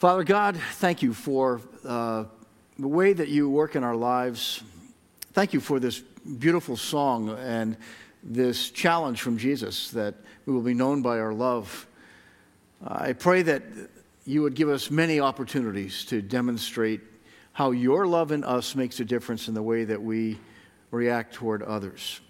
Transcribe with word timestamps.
Father 0.00 0.24
God, 0.24 0.56
thank 0.56 1.02
you 1.02 1.12
for 1.12 1.60
uh, 1.84 2.24
the 2.78 2.88
way 2.88 3.12
that 3.12 3.28
you 3.28 3.50
work 3.50 3.76
in 3.76 3.84
our 3.84 3.94
lives. 3.94 4.62
Thank 5.34 5.52
you 5.52 5.60
for 5.60 5.78
this 5.78 5.98
beautiful 5.98 6.78
song 6.78 7.36
and 7.38 7.76
this 8.22 8.70
challenge 8.70 9.20
from 9.20 9.36
Jesus 9.36 9.90
that 9.90 10.14
we 10.46 10.54
will 10.54 10.62
be 10.62 10.72
known 10.72 11.02
by 11.02 11.18
our 11.18 11.34
love. 11.34 11.86
I 12.82 13.12
pray 13.12 13.42
that 13.42 13.62
you 14.24 14.40
would 14.40 14.54
give 14.54 14.70
us 14.70 14.90
many 14.90 15.20
opportunities 15.20 16.06
to 16.06 16.22
demonstrate 16.22 17.02
how 17.52 17.72
your 17.72 18.06
love 18.06 18.32
in 18.32 18.42
us 18.42 18.74
makes 18.74 19.00
a 19.00 19.04
difference 19.04 19.48
in 19.48 19.54
the 19.54 19.62
way 19.62 19.84
that 19.84 20.00
we 20.00 20.38
react 20.90 21.34
toward 21.34 21.62
others. 21.62 22.20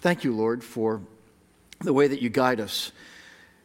Thank 0.00 0.24
you, 0.24 0.34
Lord, 0.34 0.64
for 0.64 1.00
the 1.78 1.92
way 1.92 2.08
that 2.08 2.20
you 2.20 2.30
guide 2.30 2.58
us. 2.58 2.90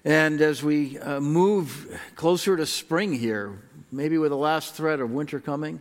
And 0.03 0.41
as 0.41 0.63
we 0.63 0.97
uh, 0.97 1.19
move 1.19 2.01
closer 2.15 2.57
to 2.57 2.65
spring 2.65 3.13
here, 3.13 3.61
maybe 3.91 4.17
with 4.17 4.31
the 4.31 4.37
last 4.37 4.73
threat 4.73 4.99
of 4.99 5.11
winter 5.11 5.39
coming, 5.39 5.79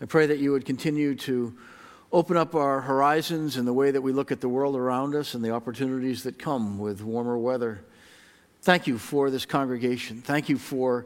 I 0.00 0.06
pray 0.06 0.24
that 0.24 0.38
you 0.38 0.52
would 0.52 0.64
continue 0.64 1.14
to 1.16 1.54
open 2.10 2.38
up 2.38 2.54
our 2.54 2.80
horizons 2.80 3.58
in 3.58 3.66
the 3.66 3.72
way 3.74 3.90
that 3.90 4.00
we 4.00 4.10
look 4.12 4.32
at 4.32 4.40
the 4.40 4.48
world 4.48 4.74
around 4.74 5.14
us 5.14 5.34
and 5.34 5.44
the 5.44 5.50
opportunities 5.50 6.22
that 6.22 6.38
come 6.38 6.78
with 6.78 7.02
warmer 7.02 7.36
weather. 7.36 7.84
Thank 8.62 8.86
you 8.86 8.96
for 8.96 9.30
this 9.30 9.44
congregation. 9.44 10.22
Thank 10.22 10.48
you 10.48 10.56
for 10.56 11.04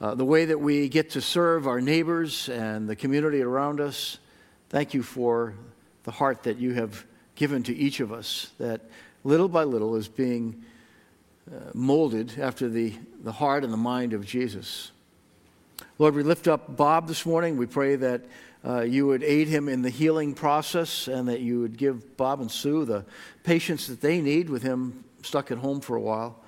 uh, 0.00 0.14
the 0.14 0.24
way 0.24 0.44
that 0.44 0.60
we 0.60 0.88
get 0.88 1.10
to 1.10 1.20
serve 1.20 1.66
our 1.66 1.80
neighbors 1.80 2.48
and 2.48 2.88
the 2.88 2.94
community 2.94 3.42
around 3.42 3.80
us. 3.80 4.18
Thank 4.68 4.94
you 4.94 5.02
for 5.02 5.54
the 6.04 6.12
heart 6.12 6.44
that 6.44 6.58
you 6.58 6.74
have 6.74 7.04
given 7.34 7.64
to 7.64 7.74
each 7.74 7.98
of 7.98 8.12
us, 8.12 8.52
that 8.58 8.82
little 9.24 9.48
by 9.48 9.64
little 9.64 9.96
is 9.96 10.06
being 10.06 10.64
molded 11.72 12.38
after 12.38 12.68
the, 12.68 12.94
the 13.22 13.32
heart 13.32 13.64
and 13.64 13.72
the 13.72 13.78
mind 13.78 14.12
of 14.12 14.24
Jesus. 14.24 14.90
Lord, 15.98 16.14
we 16.14 16.22
lift 16.22 16.48
up 16.48 16.76
Bob 16.76 17.06
this 17.06 17.24
morning. 17.26 17.56
We 17.56 17.66
pray 17.66 17.96
that 17.96 18.22
uh, 18.66 18.80
you 18.80 19.06
would 19.06 19.22
aid 19.22 19.48
him 19.48 19.68
in 19.68 19.82
the 19.82 19.90
healing 19.90 20.34
process 20.34 21.06
and 21.06 21.28
that 21.28 21.40
you 21.40 21.60
would 21.60 21.76
give 21.76 22.16
Bob 22.16 22.40
and 22.40 22.50
Sue 22.50 22.84
the 22.84 23.04
patience 23.42 23.86
that 23.88 24.00
they 24.00 24.20
need 24.20 24.48
with 24.48 24.62
him 24.62 25.04
stuck 25.22 25.50
at 25.50 25.58
home 25.58 25.80
for 25.80 25.96
a 25.96 26.00
while. 26.00 26.38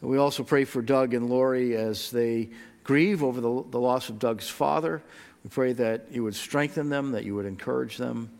We 0.00 0.18
also 0.18 0.44
pray 0.44 0.64
for 0.64 0.82
Doug 0.82 1.14
and 1.14 1.28
Lori 1.28 1.76
as 1.76 2.10
they 2.10 2.50
grieve 2.84 3.24
over 3.24 3.40
the, 3.40 3.64
the 3.70 3.80
loss 3.80 4.08
of 4.10 4.18
Doug's 4.18 4.48
father. 4.48 5.02
We 5.42 5.50
pray 5.50 5.72
that 5.72 6.06
you 6.10 6.22
would 6.22 6.36
strengthen 6.36 6.88
them, 6.88 7.12
that 7.12 7.24
you 7.24 7.34
would 7.34 7.46
encourage 7.46 7.96
them. 7.96 8.30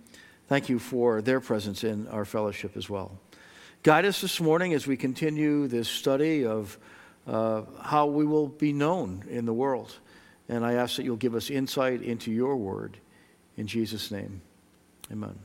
Thank 0.47 0.69
you 0.69 0.79
for 0.79 1.21
their 1.21 1.41
presence 1.41 1.85
in 1.85 2.07
our 2.09 2.25
fellowship 2.25 2.77
as 2.77 2.89
well. 2.89 3.19
Guide 3.89 4.05
us 4.05 4.21
this 4.21 4.39
morning 4.39 4.75
as 4.75 4.87
we 4.87 4.99
continue 4.99 5.67
this 5.67 5.89
study 5.89 6.45
of 6.45 6.77
uh, 7.27 7.63
how 7.81 8.05
we 8.05 8.27
will 8.27 8.47
be 8.47 8.71
known 8.71 9.25
in 9.31 9.47
the 9.47 9.53
world. 9.55 9.97
And 10.47 10.63
I 10.63 10.75
ask 10.75 10.97
that 10.97 11.05
you'll 11.05 11.17
give 11.17 11.35
us 11.35 11.49
insight 11.49 12.03
into 12.03 12.31
your 12.31 12.59
word. 12.59 12.99
In 13.57 13.67
Jesus' 13.67 14.11
name, 14.11 14.43
amen. 15.11 15.39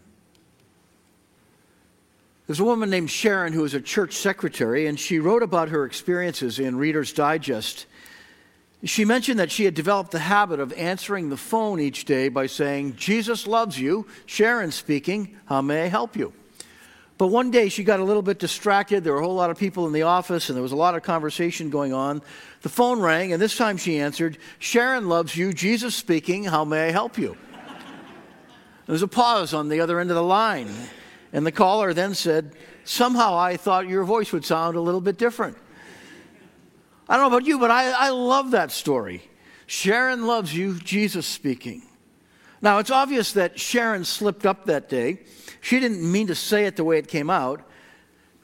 There's 2.45 2.59
a 2.59 2.65
woman 2.65 2.89
named 2.89 3.09
Sharon 3.09 3.53
who 3.53 3.63
is 3.63 3.75
a 3.75 3.79
church 3.79 4.11
secretary, 4.15 4.87
and 4.87 4.99
she 4.99 5.19
wrote 5.19 5.41
about 5.41 5.69
her 5.69 5.85
experiences 5.85 6.59
in 6.59 6.75
Reader's 6.75 7.13
Digest. 7.13 7.85
She 8.83 9.05
mentioned 9.05 9.39
that 9.39 9.51
she 9.51 9.63
had 9.63 9.73
developed 9.73 10.11
the 10.11 10.19
habit 10.19 10.59
of 10.59 10.73
answering 10.73 11.29
the 11.29 11.37
phone 11.37 11.79
each 11.79 12.03
day 12.03 12.27
by 12.27 12.47
saying, 12.47 12.97
Jesus 12.97 13.47
loves 13.47 13.79
you, 13.79 14.05
Sharon 14.25 14.73
speaking, 14.73 15.37
how 15.45 15.61
may 15.61 15.83
I 15.83 15.87
help 15.87 16.17
you? 16.17 16.33
But 17.17 17.27
one 17.27 17.51
day 17.51 17.69
she 17.69 17.83
got 17.83 17.99
a 17.99 18.03
little 18.03 18.21
bit 18.21 18.39
distracted. 18.39 19.03
There 19.03 19.13
were 19.13 19.19
a 19.19 19.23
whole 19.23 19.35
lot 19.35 19.49
of 19.49 19.57
people 19.57 19.85
in 19.85 19.93
the 19.93 20.01
office, 20.01 20.49
and 20.49 20.55
there 20.55 20.63
was 20.63 20.71
a 20.71 20.77
lot 20.77 20.95
of 20.95 21.03
conversation 21.03 21.69
going 21.69 21.93
on. 21.93 22.21
The 22.61 22.69
phone 22.69 22.99
rang, 22.99 23.33
and 23.33 23.41
this 23.41 23.55
time 23.55 23.77
she 23.77 23.99
answered, 23.99 24.37
Sharon 24.57 25.07
loves 25.07 25.35
you, 25.35 25.53
Jesus 25.53 25.95
speaking, 25.95 26.43
how 26.43 26.65
may 26.65 26.87
I 26.87 26.91
help 26.91 27.17
you? 27.17 27.37
There 28.85 28.93
was 28.93 29.03
a 29.03 29.07
pause 29.07 29.53
on 29.53 29.69
the 29.69 29.79
other 29.79 29.99
end 29.99 30.09
of 30.09 30.15
the 30.15 30.23
line, 30.23 30.69
and 31.31 31.45
the 31.45 31.51
caller 31.51 31.93
then 31.93 32.15
said, 32.15 32.55
Somehow 32.83 33.37
I 33.37 33.55
thought 33.55 33.87
your 33.87 34.03
voice 34.03 34.33
would 34.33 34.43
sound 34.43 34.75
a 34.75 34.81
little 34.81 34.99
bit 34.99 35.17
different. 35.17 35.57
I 37.07 37.15
don't 37.15 37.29
know 37.29 37.37
about 37.37 37.47
you, 37.47 37.59
but 37.59 37.71
I, 37.71 37.91
I 37.91 38.09
love 38.09 38.51
that 38.51 38.71
story. 38.71 39.29
Sharon 39.67 40.27
loves 40.27 40.53
you, 40.53 40.77
Jesus 40.79 41.25
speaking. 41.25 41.83
Now, 42.63 42.79
it's 42.79 42.89
obvious 42.89 43.33
that 43.33 43.59
Sharon 43.59 44.05
slipped 44.05 44.45
up 44.45 44.65
that 44.65 44.89
day 44.89 45.19
she 45.63 45.79
didn't 45.79 46.11
mean 46.11 46.27
to 46.27 46.35
say 46.35 46.65
it 46.65 46.75
the 46.75 46.83
way 46.83 46.97
it 46.97 47.07
came 47.07 47.29
out, 47.29 47.61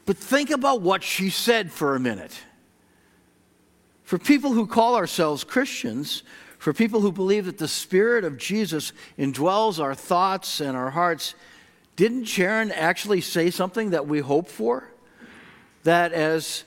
but 0.06 0.16
think 0.16 0.52
about 0.52 0.81
what 0.81 1.03
she 1.03 1.30
said 1.30 1.69
for 1.69 1.94
a 1.94 2.00
minute. 2.00 2.31
For 4.03 4.18
people 4.18 4.53
who 4.53 4.66
call 4.66 4.96
ourselves 4.96 5.44
Christians, 5.44 6.24
for 6.59 6.72
people 6.72 7.02
who 7.02 7.12
believe 7.12 7.44
that 7.46 7.57
the 7.57 7.68
Spirit 7.68 8.24
of 8.24 8.38
Jesus 8.38 8.94
indwells 9.18 9.84
our 9.84 9.94
thoughts 9.94 10.62
and 10.62 10.78
our 10.78 10.91
hearts, 10.91 11.36
didn't 11.97 12.24
Sharon 12.24 12.72
actually 12.72 13.19
say 13.19 13.50
something 13.50 13.90
that 13.90 14.07
we 14.07 14.19
hope 14.19 14.47
for? 14.47 14.90
That 15.84 16.13
as, 16.13 16.63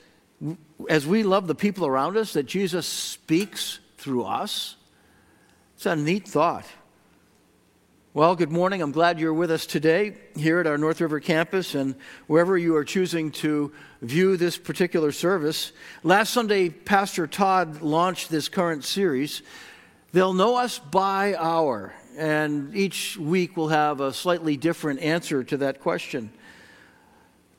as 0.91 1.07
we 1.07 1.23
love 1.23 1.47
the 1.47 1.55
people 1.55 1.87
around 1.87 2.19
us, 2.19 2.35
that 2.35 2.43
Jesus 2.43 2.87
speaks 2.87 3.79
through 3.97 4.25
us? 4.25 4.77
It's 5.77 5.87
a 5.87 5.97
neat 5.97 6.29
thought. 6.29 6.67
Well, 8.15 8.37
good 8.37 8.53
morning. 8.53 8.83
I'm 8.83 8.93
glad 8.93 9.19
you're 9.19 9.33
with 9.33 9.51
us 9.51 9.65
today 9.65 10.19
here 10.37 10.61
at 10.61 10.67
our 10.67 10.77
North 10.77 11.01
River 11.01 11.19
campus 11.19 11.75
and 11.75 11.95
wherever 12.27 12.59
you 12.59 12.77
are 12.77 12.85
choosing 12.85 13.31
to 13.31 13.73
view 14.03 14.37
this 14.37 14.59
particular 14.59 15.13
service. 15.13 15.73
Last 16.03 16.35
Sunday, 16.35 16.69
Pastor 16.69 17.27
Todd 17.27 17.81
launched 17.81 18.29
this 18.29 18.51
current 18.51 18.85
series. 18.85 19.41
They'll 20.13 20.35
know 20.35 20.57
us 20.57 20.79
by 20.79 21.37
our, 21.37 21.95
and 22.19 22.77
each 22.77 23.17
week 23.17 23.57
we'll 23.57 23.69
have 23.69 24.03
a 24.03 24.13
slightly 24.13 24.59
different 24.59 25.01
answer 25.01 25.43
to 25.45 25.57
that 25.57 25.81
question. 25.81 26.35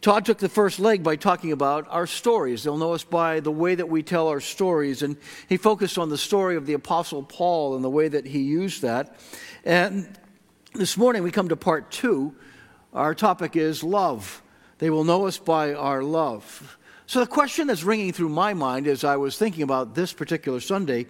Todd 0.02 0.24
took 0.24 0.38
the 0.38 0.50
first 0.50 0.80
leg 0.80 1.02
by 1.02 1.16
talking 1.16 1.52
about 1.52 1.88
our 1.90 2.06
stories. 2.06 2.62
They'll 2.62 2.78
know 2.78 2.94
us 2.94 3.04
by 3.04 3.40
the 3.40 3.50
way 3.50 3.74
that 3.74 3.90
we 3.90 4.04
tell 4.04 4.28
our 4.28 4.42
stories. 4.42 5.02
And 5.02 5.18
he 5.50 5.58
focused 5.58 5.98
on 5.98 6.10
the 6.10 6.18
story 6.18 6.58
of 6.58 6.68
the 6.68 6.74
Apostle 6.74 7.24
Paul 7.24 7.76
and 7.76 7.84
the 7.84 7.90
way 7.90 8.08
that 8.08 8.28
he 8.28 8.42
used 8.42 8.84
that. 8.84 9.16
And 9.66 10.16
this 10.74 10.98
morning 10.98 11.22
we 11.24 11.32
come 11.32 11.50
to 11.50 11.56
part 11.56 11.92
two. 11.92 12.36
Our 12.94 13.14
topic 13.14 13.56
is 13.56 13.84
love. 13.84 14.42
They 14.80 14.90
will 14.90 15.04
know 15.04 15.28
us 15.28 15.38
by 15.38 15.74
our 15.74 16.04
love. 16.04 16.78
So, 17.06 17.20
the 17.20 17.28
question 17.28 17.68
that's 17.68 17.84
ringing 17.84 18.12
through 18.12 18.30
my 18.30 18.54
mind 18.54 18.88
as 18.88 19.04
I 19.04 19.18
was 19.18 19.38
thinking 19.38 19.64
about 19.64 19.94
this 19.94 20.14
particular 20.14 20.60
Sunday 20.60 21.06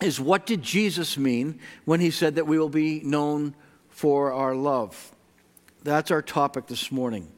is 0.00 0.20
what 0.20 0.46
did 0.46 0.62
Jesus 0.62 1.18
mean 1.18 1.58
when 1.84 2.00
he 2.00 2.10
said 2.10 2.36
that 2.36 2.46
we 2.46 2.58
will 2.58 2.68
be 2.68 3.00
known 3.00 3.54
for 3.88 4.32
our 4.32 4.54
love? 4.54 5.12
That's 5.82 6.10
our 6.10 6.22
topic 6.22 6.66
this 6.66 6.92
morning. 6.92 7.28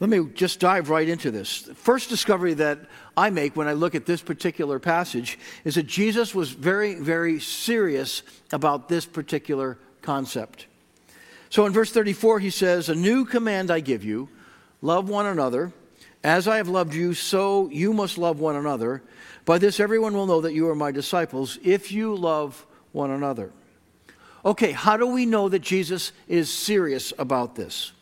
Let 0.00 0.08
me 0.08 0.30
just 0.32 0.60
dive 0.60 0.88
right 0.88 1.08
into 1.08 1.30
this. 1.30 1.68
First 1.74 2.08
discovery 2.08 2.54
that 2.54 2.78
I 3.16 3.30
make 3.30 3.56
when 3.56 3.66
I 3.66 3.72
look 3.72 3.96
at 3.96 4.06
this 4.06 4.22
particular 4.22 4.78
passage 4.78 5.38
is 5.64 5.74
that 5.74 5.86
Jesus 5.86 6.34
was 6.34 6.50
very, 6.50 6.94
very 6.94 7.40
serious 7.40 8.22
about 8.52 8.88
this 8.88 9.04
particular 9.04 9.76
concept. 10.08 10.66
So 11.50 11.66
in 11.66 11.72
verse 11.74 11.92
34, 11.92 12.40
he 12.40 12.48
says, 12.48 12.88
A 12.88 12.94
new 12.94 13.26
command 13.26 13.70
I 13.70 13.80
give 13.80 14.02
you 14.02 14.30
love 14.80 15.10
one 15.10 15.26
another. 15.26 15.70
As 16.24 16.48
I 16.48 16.56
have 16.56 16.66
loved 16.66 16.94
you, 16.94 17.12
so 17.12 17.68
you 17.68 17.92
must 17.92 18.16
love 18.16 18.40
one 18.40 18.56
another. 18.56 19.02
By 19.44 19.58
this, 19.58 19.78
everyone 19.78 20.14
will 20.14 20.24
know 20.24 20.40
that 20.40 20.54
you 20.54 20.66
are 20.70 20.74
my 20.74 20.92
disciples 20.92 21.58
if 21.62 21.92
you 21.92 22.16
love 22.16 22.66
one 22.92 23.10
another. 23.10 23.52
Okay, 24.46 24.72
how 24.72 24.96
do 24.96 25.06
we 25.06 25.26
know 25.26 25.50
that 25.50 25.58
Jesus 25.58 26.12
is 26.26 26.48
serious 26.50 27.12
about 27.18 27.54
this? 27.54 27.92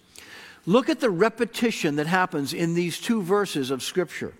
Look 0.65 0.89
at 0.89 1.00
the 1.00 1.11
repetition 1.11 1.97
that 1.97 2.06
happens 2.06 2.55
in 2.55 2.75
these 2.75 3.00
two 3.00 3.21
verses 3.21 3.72
of 3.72 3.83
Scripture. 3.83 4.33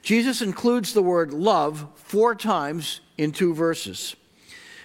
Jesus 0.00 0.40
includes 0.40 0.94
the 0.94 1.02
word 1.02 1.34
love 1.34 1.86
four 1.96 2.34
times 2.34 3.02
in 3.18 3.32
two 3.32 3.52
verses. 3.52 4.16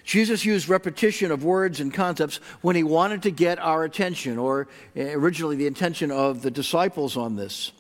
Jesus 0.04 0.44
used 0.44 0.68
repetition 0.68 1.32
of 1.32 1.44
words 1.44 1.80
and 1.80 1.94
concepts 1.94 2.38
when 2.62 2.76
he 2.76 2.84
wanted 2.84 3.24
to 3.24 3.32
get 3.32 3.60
our 3.60 3.84
attention, 3.84 4.38
or 4.38 4.68
eh, 4.96 5.14
originally 5.14 5.56
the 5.56 5.68
attention 5.68 6.12
of 6.12 6.42
the 6.42 6.52
disciples 6.52 7.16
on 7.16 7.36
this. 7.36 7.72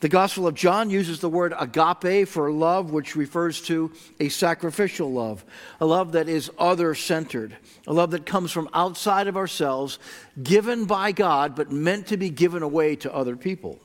The 0.00 0.08
Gospel 0.08 0.48
of 0.48 0.56
John 0.56 0.90
uses 0.90 1.20
the 1.20 1.28
word 1.28 1.54
agape 1.56 2.26
for 2.26 2.50
love, 2.50 2.90
which 2.90 3.14
refers 3.14 3.62
to 3.62 3.92
a 4.18 4.30
sacrificial 4.30 5.12
love, 5.12 5.44
a 5.80 5.86
love 5.86 6.12
that 6.12 6.28
is 6.28 6.50
other 6.58 6.96
centered, 6.96 7.56
a 7.86 7.92
love 7.92 8.10
that 8.10 8.26
comes 8.26 8.50
from 8.50 8.68
outside 8.74 9.28
of 9.28 9.36
ourselves, 9.36 10.00
given 10.42 10.86
by 10.86 11.12
God, 11.12 11.54
but 11.54 11.70
meant 11.70 12.08
to 12.08 12.16
be 12.16 12.30
given 12.30 12.64
away 12.64 12.96
to 12.96 13.14
other 13.14 13.36
people. 13.36 13.78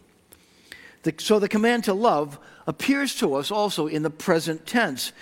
The, 1.03 1.13
so 1.19 1.37
the 1.37 1.47
command 1.47 1.83
to 1.83 1.93
love 1.93 2.39
appears 2.65 3.15
to 3.17 3.35
us 3.35 3.51
also 3.51 3.85
in 3.85 4.01
the 4.01 4.09
present 4.09 4.65
tense, 4.65 5.13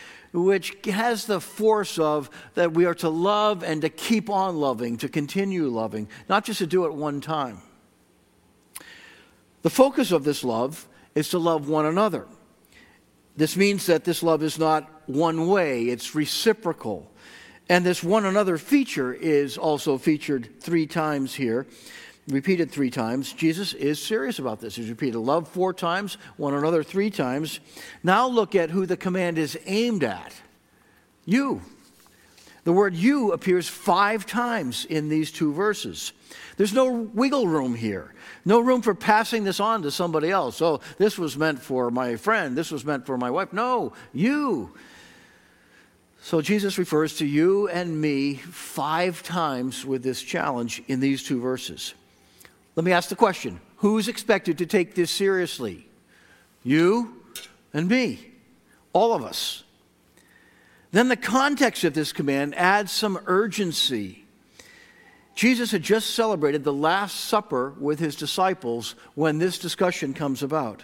which 0.43 0.75
has 0.85 1.25
the 1.25 1.39
force 1.39 1.97
of 1.97 2.29
that 2.55 2.73
we 2.73 2.85
are 2.85 2.95
to 2.95 3.09
love 3.09 3.63
and 3.63 3.81
to 3.81 3.89
keep 3.89 4.29
on 4.29 4.57
loving, 4.57 4.97
to 4.97 5.09
continue 5.09 5.67
loving, 5.67 6.07
not 6.27 6.45
just 6.45 6.59
to 6.59 6.67
do 6.67 6.85
it 6.85 6.93
one 6.93 7.21
time. 7.21 7.61
The 9.61 9.69
focus 9.69 10.11
of 10.11 10.23
this 10.23 10.43
love 10.43 10.87
is 11.15 11.29
to 11.29 11.39
love 11.39 11.67
one 11.69 11.85
another. 11.85 12.27
This 13.37 13.57
means 13.57 13.85
that 13.87 14.03
this 14.03 14.21
love 14.21 14.43
is 14.43 14.59
not 14.59 14.89
one 15.07 15.47
way, 15.47 15.85
it's 15.85 16.15
reciprocal. 16.15 17.11
And 17.67 17.85
this 17.85 18.03
one 18.03 18.25
another 18.25 18.57
feature 18.57 19.13
is 19.13 19.57
also 19.57 19.97
featured 19.97 20.49
three 20.59 20.85
times 20.85 21.33
here, 21.33 21.65
repeated 22.27 22.71
three 22.71 22.89
times. 22.89 23.33
Jesus 23.33 23.73
is 23.73 24.01
serious 24.01 24.39
about 24.39 24.59
this. 24.59 24.75
He's 24.75 24.89
repeated 24.89 25.19
love 25.19 25.47
four 25.47 25.73
times, 25.73 26.17
one 26.37 26.53
another 26.53 26.83
three 26.83 27.09
times. 27.09 27.59
Now 28.03 28.27
look 28.27 28.55
at 28.55 28.71
who 28.71 28.85
the 28.85 28.97
command 28.97 29.37
is 29.37 29.57
aimed 29.65 30.03
at 30.03 30.33
you. 31.25 31.61
The 32.63 32.73
word 32.73 32.95
you 32.95 33.31
appears 33.31 33.69
five 33.69 34.25
times 34.25 34.85
in 34.85 35.07
these 35.07 35.31
two 35.31 35.53
verses. 35.53 36.13
There's 36.57 36.73
no 36.73 36.91
wiggle 36.91 37.47
room 37.47 37.75
here, 37.75 38.13
no 38.43 38.59
room 38.59 38.81
for 38.81 38.95
passing 38.95 39.43
this 39.43 39.59
on 39.59 39.83
to 39.83 39.91
somebody 39.91 40.31
else. 40.31 40.61
Oh, 40.63 40.81
this 40.97 41.19
was 41.19 41.37
meant 41.37 41.61
for 41.61 41.91
my 41.91 42.15
friend, 42.15 42.57
this 42.57 42.71
was 42.71 42.83
meant 42.83 43.05
for 43.05 43.19
my 43.19 43.29
wife. 43.29 43.53
No, 43.53 43.93
you. 44.13 44.73
So 46.21 46.41
Jesus 46.41 46.79
refers 46.79 47.17
to 47.17 47.25
you 47.25 47.67
and 47.67 48.01
me 48.01 48.33
five 48.33 49.21
times 49.21 49.85
with 49.85 50.01
this 50.01 50.23
challenge 50.23 50.81
in 50.87 50.99
these 50.99 51.23
two 51.23 51.39
verses. 51.39 51.93
Let 52.75 52.83
me 52.83 52.91
ask 52.91 53.09
the 53.09 53.15
question 53.15 53.59
who's 53.77 54.07
expected 54.07 54.57
to 54.59 54.65
take 54.65 54.95
this 54.95 55.11
seriously? 55.11 55.87
You 56.63 57.21
and 57.73 57.87
me, 57.87 58.31
all 58.93 59.13
of 59.13 59.23
us. 59.23 59.63
Then 60.91 61.09
the 61.09 61.17
context 61.17 61.83
of 61.83 61.93
this 61.93 62.13
command 62.13 62.55
adds 62.55 62.91
some 62.91 63.19
urgency. 63.25 64.25
Jesus 65.35 65.71
had 65.71 65.83
just 65.83 66.11
celebrated 66.11 66.63
the 66.63 66.73
Last 66.73 67.25
Supper 67.25 67.75
with 67.79 67.99
his 67.99 68.15
disciples 68.15 68.95
when 69.13 69.37
this 69.37 69.59
discussion 69.59 70.13
comes 70.13 70.41
about. 70.41 70.83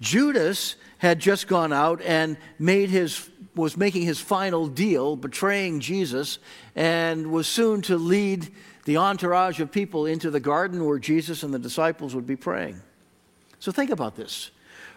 Judas 0.00 0.74
had 0.98 1.20
just 1.20 1.46
gone 1.46 1.72
out 1.72 2.02
and 2.02 2.36
made 2.58 2.90
his, 2.90 3.30
was 3.54 3.76
making 3.76 4.02
his 4.02 4.20
final 4.20 4.66
deal, 4.66 5.16
betraying 5.16 5.80
Jesus, 5.80 6.38
and 6.76 7.30
was 7.32 7.46
soon 7.46 7.82
to 7.82 7.96
lead 7.96 8.48
the 8.84 8.96
entourage 8.96 9.60
of 9.60 9.72
people 9.72 10.06
into 10.06 10.30
the 10.30 10.40
garden 10.40 10.84
where 10.84 10.98
Jesus 10.98 11.42
and 11.42 11.52
the 11.52 11.58
disciples 11.58 12.14
would 12.14 12.26
be 12.26 12.36
praying. 12.36 12.80
So 13.58 13.72
think 13.72 13.90
about 13.90 14.16
this 14.16 14.50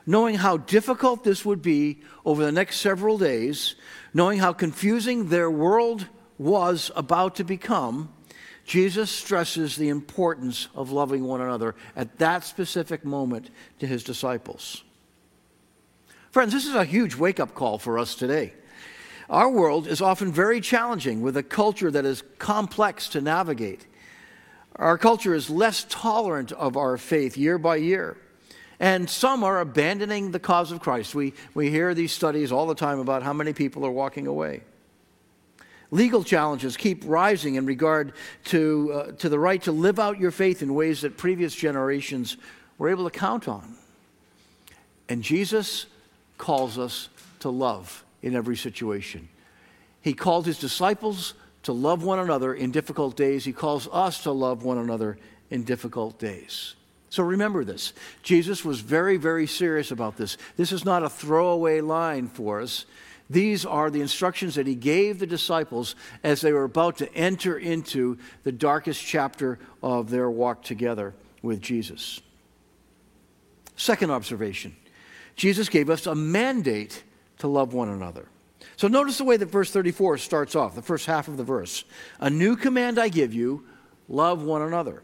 knowing 0.06 0.36
how 0.36 0.58
difficult 0.58 1.24
this 1.24 1.46
would 1.46 1.62
be 1.62 2.02
over 2.26 2.44
the 2.44 2.52
next 2.52 2.78
several 2.78 3.18
days, 3.18 3.76
knowing 4.14 4.40
how 4.40 4.52
confusing 4.54 5.30
their 5.30 5.50
world 5.50 6.08
was 6.38 6.92
about 6.96 7.36
to 7.36 7.44
become, 7.44 8.12
Jesus 8.66 9.10
stresses 9.10 9.76
the 9.76 9.90
importance 9.90 10.68
of 10.76 10.92
loving 10.92 11.24
one 11.24 11.42
another 11.42 11.76
at 11.96 12.18
that 12.20 12.44
specific 12.44 13.06
moment 13.06 13.50
to 13.80 13.88
his 13.88 14.04
disciples. 14.04 14.84
Friends, 16.33 16.51
this 16.51 16.65
is 16.65 16.74
a 16.74 16.83
huge 16.83 17.13
wake 17.15 17.39
up 17.39 17.53
call 17.53 17.77
for 17.77 18.00
us 18.00 18.15
today. 18.15 18.53
Our 19.30 19.51
world 19.51 19.85
is 19.85 20.01
often 20.01 20.31
very 20.31 20.62
challenging 20.62 21.21
with 21.21 21.38
a 21.38 21.44
culture 21.44 21.91
that 21.91 22.06
is 22.06 22.24
complex 22.39 23.07
to 23.09 23.21
navigate. 23.21 23.85
Our 24.77 24.97
culture 24.97 25.35
is 25.35 25.51
less 25.51 25.85
tolerant 25.88 26.51
of 26.51 26.75
our 26.75 26.97
faith 26.97 27.38
year 27.38 27.59
by 27.59 27.75
year. 27.75 28.18
And 28.80 29.07
some 29.07 29.44
are 29.44 29.59
abandoning 29.59 30.31
the 30.31 30.39
cause 30.39 30.71
of 30.71 30.80
Christ. 30.80 31.13
We, 31.13 31.33
we 31.53 31.69
hear 31.69 31.94
these 31.94 32.12
studies 32.12 32.51
all 32.51 32.65
the 32.65 32.74
time 32.74 32.97
about 32.97 33.21
how 33.21 33.33
many 33.33 33.53
people 33.53 33.85
are 33.85 33.91
walking 33.91 34.25
away. 34.25 34.63
Legal 35.91 36.24
challenges 36.24 36.75
keep 36.75 37.03
rising 37.06 37.56
in 37.56 37.68
regard 37.68 38.12
to, 38.45 38.91
uh, 38.91 39.12
to 39.19 39.30
the 39.30 39.38
right 39.38 39.62
to 39.62 39.71
live 39.71 40.00
out 40.00 40.19
your 40.19 40.31
faith 40.31 40.63
in 40.63 40.74
ways 40.74 41.01
that 41.01 41.15
previous 41.15 41.53
generations 41.53 42.38
were 42.80 42.89
able 42.89 43.03
to 43.03 43.15
count 43.15 43.47
on. 43.47 43.75
And 45.07 45.21
Jesus 45.21 45.85
calls 46.38 46.77
us 46.77 47.09
to 47.39 47.50
love 47.50 48.03
in 48.21 48.35
every 48.35 48.57
situation. 48.57 49.30
He 50.01 50.13
called 50.13 50.45
his 50.45 50.59
disciples 50.59 51.33
to 51.63 51.74
love 51.74 52.03
one 52.03 52.19
another 52.19 52.53
in 52.53 52.71
difficult 52.71 53.15
days. 53.15 53.45
He 53.45 53.53
calls 53.53 53.88
us 53.91 54.24
to 54.24 54.31
love 54.31 54.63
one 54.63 54.77
another 54.77 55.18
in 55.50 55.63
difficult 55.63 56.19
days. 56.19 56.75
So 57.09 57.24
remember 57.24 57.63
this. 57.63 57.94
Jesus 58.24 58.65
was 58.65 58.80
very, 58.80 59.18
very 59.18 59.45
serious 59.45 59.91
about 59.91 60.18
this. 60.18 60.38
This 60.57 60.71
is 60.71 60.83
not 60.83 61.03
a 61.03 61.09
throwaway 61.09 61.80
line 61.80 62.27
for 62.27 62.59
us. 62.59 62.85
These 63.30 63.65
are 63.65 63.89
the 63.89 64.01
instructions 64.01 64.56
that 64.56 64.68
he 64.68 64.75
gave 64.75 65.19
the 65.19 65.27
disciples 65.27 65.95
as 66.24 66.41
they 66.41 66.51
were 66.51 66.65
about 66.65 66.97
to 66.97 67.13
enter 67.13 67.57
into 67.57 68.18
the 68.44 68.51
darkest 68.51 69.06
chapter 69.06 69.59
of 69.81 70.09
their 70.09 70.30
walk 70.30 70.63
together 70.63 71.13
with 71.41 71.62
Jesus. 71.62 72.19
Second 73.75 74.12
observation 74.12 74.75
Jesus 75.35 75.69
gave 75.69 75.89
us 75.89 76.06
a 76.06 76.15
mandate 76.15 77.03
to 77.39 77.47
love 77.47 77.74
one 77.74 77.89
another. 77.89 78.27
So 78.77 78.88
notice 78.88 79.18
the 79.18 79.24
way 79.24 79.38
that 79.38 79.47
verse 79.47 79.71
34 79.71 80.18
starts 80.18 80.56
off, 80.56 80.75
the 80.75 80.81
first 80.81 81.06
half 81.06 81.27
of 81.27 81.38
the 81.38 81.44
verse. 81.44 81.83
A 82.19 82.30
new 82.30 82.56
command 82.56 83.00
I 83.00 83.09
give 83.09 83.33
you 83.33 83.65
love 84.07 84.44
one 84.44 84.62
another. 84.62 85.03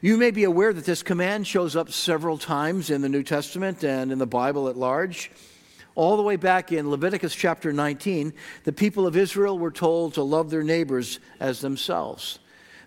You 0.00 0.16
may 0.16 0.30
be 0.30 0.44
aware 0.44 0.72
that 0.72 0.84
this 0.84 1.02
command 1.02 1.46
shows 1.46 1.74
up 1.74 1.90
several 1.90 2.38
times 2.38 2.90
in 2.90 3.02
the 3.02 3.08
New 3.08 3.22
Testament 3.22 3.82
and 3.82 4.12
in 4.12 4.18
the 4.18 4.26
Bible 4.26 4.68
at 4.68 4.76
large. 4.76 5.30
All 5.94 6.18
the 6.18 6.22
way 6.22 6.36
back 6.36 6.70
in 6.70 6.90
Leviticus 6.90 7.34
chapter 7.34 7.72
19, 7.72 8.34
the 8.64 8.72
people 8.72 9.06
of 9.06 9.16
Israel 9.16 9.58
were 9.58 9.70
told 9.70 10.14
to 10.14 10.22
love 10.22 10.50
their 10.50 10.62
neighbors 10.62 11.18
as 11.40 11.60
themselves. 11.60 12.38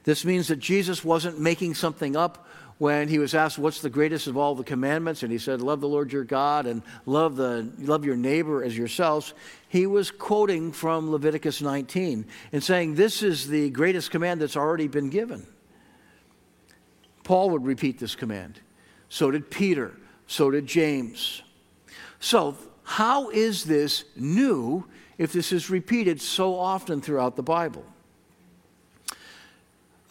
This 0.03 0.23
means 0.23 0.47
that 0.49 0.59
Jesus 0.59 1.03
wasn't 1.03 1.39
making 1.39 1.73
something 1.73 2.15
up 2.15 2.47
when 2.79 3.09
he 3.09 3.19
was 3.19 3.35
asked, 3.35 3.59
What's 3.59 3.81
the 3.81 3.89
greatest 3.89 4.25
of 4.25 4.37
all 4.37 4.55
the 4.55 4.63
commandments? 4.63 5.21
And 5.21 5.31
he 5.31 5.37
said, 5.37 5.61
Love 5.61 5.81
the 5.81 5.87
Lord 5.87 6.11
your 6.11 6.23
God 6.23 6.65
and 6.65 6.81
love, 7.05 7.35
the, 7.35 7.71
love 7.77 8.03
your 8.03 8.15
neighbor 8.15 8.63
as 8.63 8.75
yourselves. 8.75 9.33
He 9.67 9.85
was 9.85 10.09
quoting 10.09 10.71
from 10.71 11.11
Leviticus 11.11 11.61
19 11.61 12.25
and 12.51 12.63
saying, 12.63 12.95
This 12.95 13.21
is 13.21 13.47
the 13.47 13.69
greatest 13.69 14.09
command 14.09 14.41
that's 14.41 14.57
already 14.57 14.87
been 14.87 15.09
given. 15.09 15.45
Paul 17.23 17.51
would 17.51 17.65
repeat 17.65 17.99
this 17.99 18.15
command. 18.15 18.59
So 19.09 19.29
did 19.29 19.51
Peter. 19.51 19.95
So 20.25 20.49
did 20.49 20.65
James. 20.65 21.43
So, 22.19 22.57
how 22.83 23.29
is 23.29 23.65
this 23.65 24.05
new 24.15 24.85
if 25.17 25.31
this 25.31 25.51
is 25.51 25.69
repeated 25.69 26.21
so 26.21 26.55
often 26.55 27.01
throughout 27.01 27.35
the 27.35 27.43
Bible? 27.43 27.85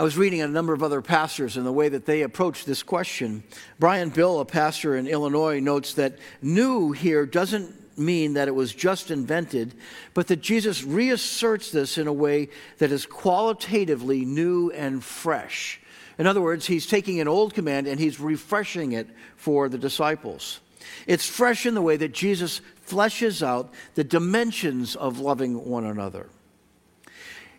I 0.01 0.05
was 0.05 0.17
reading 0.17 0.43
a 0.43 0.47
number 0.47 0.73
of 0.73 0.85
other 0.85 1.03
pastors 1.03 1.57
and 1.57 1.67
the 1.67 1.73
way 1.73 1.89
that 1.89 2.07
they 2.07 2.23
approach 2.23 2.65
this 2.65 2.85
question. 2.85 3.43
Brian 3.81 4.11
Bill, 4.11 4.39
a 4.39 4.45
pastor 4.45 4.97
in 4.97 5.09
Illinois, 5.09 5.59
notes 5.59 5.95
that 5.95 6.19
new 6.41 6.93
here 6.93 7.27
doesn't 7.27 7.99
mean 7.99 8.35
that 8.35 8.47
it 8.47 8.55
was 8.55 8.73
just 8.73 9.11
invented, 9.11 9.75
but 10.15 10.29
that 10.29 10.41
Jesus 10.41 10.85
reasserts 10.85 11.73
this 11.73 11.99
in 11.99 12.07
a 12.07 12.13
way 12.13 12.49
that 12.79 12.93
is 12.93 13.07
qualitatively 13.07 14.25
new 14.25 14.71
and 14.71 15.03
fresh. 15.03 15.81
In 16.17 16.29
other 16.29 16.41
words, 16.41 16.65
he's 16.67 16.87
taking 16.87 17.19
an 17.19 17.27
old 17.27 17.53
command 17.53 17.89
and 17.89 17.99
he's 17.99 18.21
refreshing 18.21 18.93
it 18.93 19.09
for 19.35 19.69
the 19.69 19.79
disciples. 19.79 20.61
It's 21.09 21.27
fresh 21.27 21.67
in 21.67 21.75
the 21.75 21.83
way 21.83 21.97
that 21.97 22.13
Jesus 22.13 22.61
fleshes 22.87 23.43
out 23.43 23.75
the 23.97 24.05
dimensions 24.05 24.95
of 24.95 25.19
loving 25.19 25.65
one 25.69 25.85
another. 25.85 26.29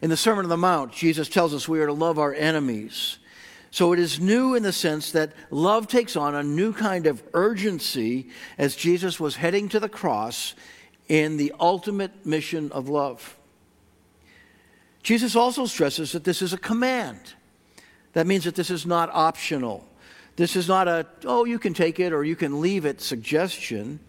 In 0.02 0.10
the 0.10 0.18
Sermon 0.18 0.46
on 0.46 0.50
the 0.50 0.58
Mount, 0.58 0.94
Jesus 0.94 1.28
tells 1.28 1.54
us 1.54 1.68
we 1.68 1.82
are 1.82 1.88
to 1.88 1.94
love 1.94 2.20
our 2.20 2.34
enemies. 2.34 3.18
So 3.72 3.94
it 3.94 4.00
is 4.00 4.20
new 4.20 4.56
in 4.56 4.64
the 4.64 4.74
sense 4.74 5.12
that 5.12 5.34
love 5.52 5.88
takes 5.88 6.16
on 6.16 6.36
a 6.36 6.42
new 6.42 6.74
kind 6.74 7.06
of 7.06 7.22
urgency 7.34 8.30
as 8.58 8.76
Jesus 8.76 9.20
was 9.20 9.36
heading 9.36 9.70
to 9.70 9.80
the 9.80 9.90
cross 9.90 10.56
in 11.08 11.38
the 11.38 11.54
ultimate 11.60 12.26
mission 12.26 12.72
of 12.72 12.88
love. 12.88 13.38
Jesus 15.04 15.36
also 15.36 15.66
stresses 15.66 16.14
that 16.14 16.24
this 16.24 16.42
is 16.42 16.54
a 16.54 16.58
command. 16.58 17.20
That 18.14 18.26
means 18.26 18.46
that 18.46 18.56
this 18.56 18.70
is 18.70 18.86
not 18.86 19.10
optional. 19.14 19.86
This 20.36 20.56
is 20.56 20.68
not 20.68 20.88
a, 20.88 21.06
oh, 21.26 21.46
you 21.46 21.60
can 21.60 21.74
take 21.74 22.00
it 22.00 22.14
or 22.14 22.24
you 22.24 22.36
can 22.36 22.62
leave 22.62 22.86
it 22.86 23.02
suggestion. 23.02 24.00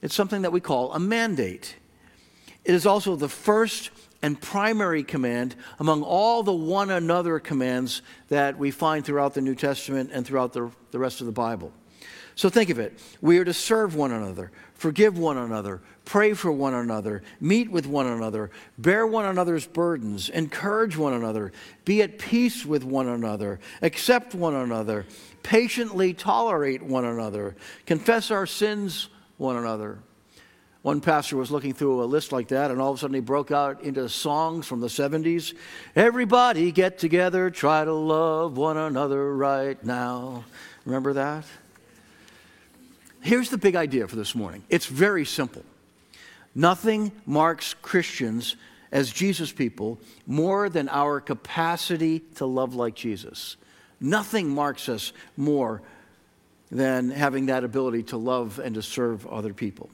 It's 0.00 0.14
something 0.14 0.42
that 0.42 0.52
we 0.52 0.60
call 0.60 0.92
a 0.92 0.98
mandate. 0.98 1.76
It 2.64 2.74
is 2.74 2.86
also 2.86 3.16
the 3.16 3.28
first 3.28 3.90
and 4.22 4.40
primary 4.40 5.02
command 5.02 5.54
among 5.78 6.02
all 6.02 6.42
the 6.42 6.52
one 6.52 6.90
another 6.90 7.38
commands 7.38 8.02
that 8.28 8.58
we 8.58 8.70
find 8.70 9.04
throughout 9.04 9.34
the 9.34 9.40
New 9.40 9.54
Testament 9.54 10.10
and 10.12 10.26
throughout 10.26 10.52
the, 10.52 10.70
the 10.90 10.98
rest 10.98 11.20
of 11.20 11.26
the 11.26 11.32
Bible. 11.32 11.72
So 12.34 12.48
think 12.48 12.70
of 12.70 12.78
it. 12.78 13.00
We 13.20 13.38
are 13.38 13.44
to 13.44 13.52
serve 13.52 13.96
one 13.96 14.12
another, 14.12 14.52
forgive 14.74 15.18
one 15.18 15.38
another, 15.38 15.80
pray 16.04 16.34
for 16.34 16.52
one 16.52 16.72
another, 16.72 17.22
meet 17.40 17.68
with 17.68 17.84
one 17.84 18.06
another, 18.06 18.52
bear 18.78 19.08
one 19.08 19.24
another's 19.24 19.66
burdens, 19.66 20.28
encourage 20.28 20.96
one 20.96 21.14
another, 21.14 21.50
be 21.84 22.00
at 22.00 22.18
peace 22.18 22.64
with 22.64 22.84
one 22.84 23.08
another, 23.08 23.58
accept 23.82 24.36
one 24.36 24.54
another, 24.54 25.04
patiently 25.42 26.14
tolerate 26.14 26.80
one 26.80 27.04
another, 27.04 27.56
confess 27.86 28.30
our 28.30 28.46
sins 28.46 29.08
one 29.36 29.56
another. 29.56 29.98
One 30.82 31.00
pastor 31.00 31.36
was 31.36 31.50
looking 31.50 31.74
through 31.74 32.02
a 32.02 32.06
list 32.06 32.30
like 32.30 32.48
that, 32.48 32.70
and 32.70 32.80
all 32.80 32.90
of 32.92 32.96
a 32.96 33.00
sudden 33.00 33.14
he 33.14 33.20
broke 33.20 33.50
out 33.50 33.82
into 33.82 34.08
songs 34.08 34.66
from 34.66 34.80
the 34.80 34.86
70s. 34.86 35.54
Everybody 35.96 36.70
get 36.70 36.98
together, 36.98 37.50
try 37.50 37.84
to 37.84 37.92
love 37.92 38.56
one 38.56 38.76
another 38.76 39.34
right 39.34 39.82
now. 39.84 40.44
Remember 40.84 41.14
that? 41.14 41.44
Here's 43.20 43.50
the 43.50 43.58
big 43.58 43.74
idea 43.74 44.06
for 44.06 44.16
this 44.16 44.34
morning 44.34 44.62
it's 44.68 44.86
very 44.86 45.24
simple. 45.24 45.64
Nothing 46.54 47.12
marks 47.26 47.74
Christians 47.74 48.56
as 48.90 49.12
Jesus 49.12 49.52
people 49.52 49.98
more 50.26 50.68
than 50.68 50.88
our 50.88 51.20
capacity 51.20 52.20
to 52.36 52.46
love 52.46 52.74
like 52.74 52.94
Jesus. 52.94 53.56
Nothing 54.00 54.48
marks 54.48 54.88
us 54.88 55.12
more 55.36 55.82
than 56.70 57.10
having 57.10 57.46
that 57.46 57.64
ability 57.64 58.04
to 58.04 58.16
love 58.16 58.58
and 58.58 58.74
to 58.76 58.82
serve 58.82 59.26
other 59.26 59.52
people. 59.52 59.90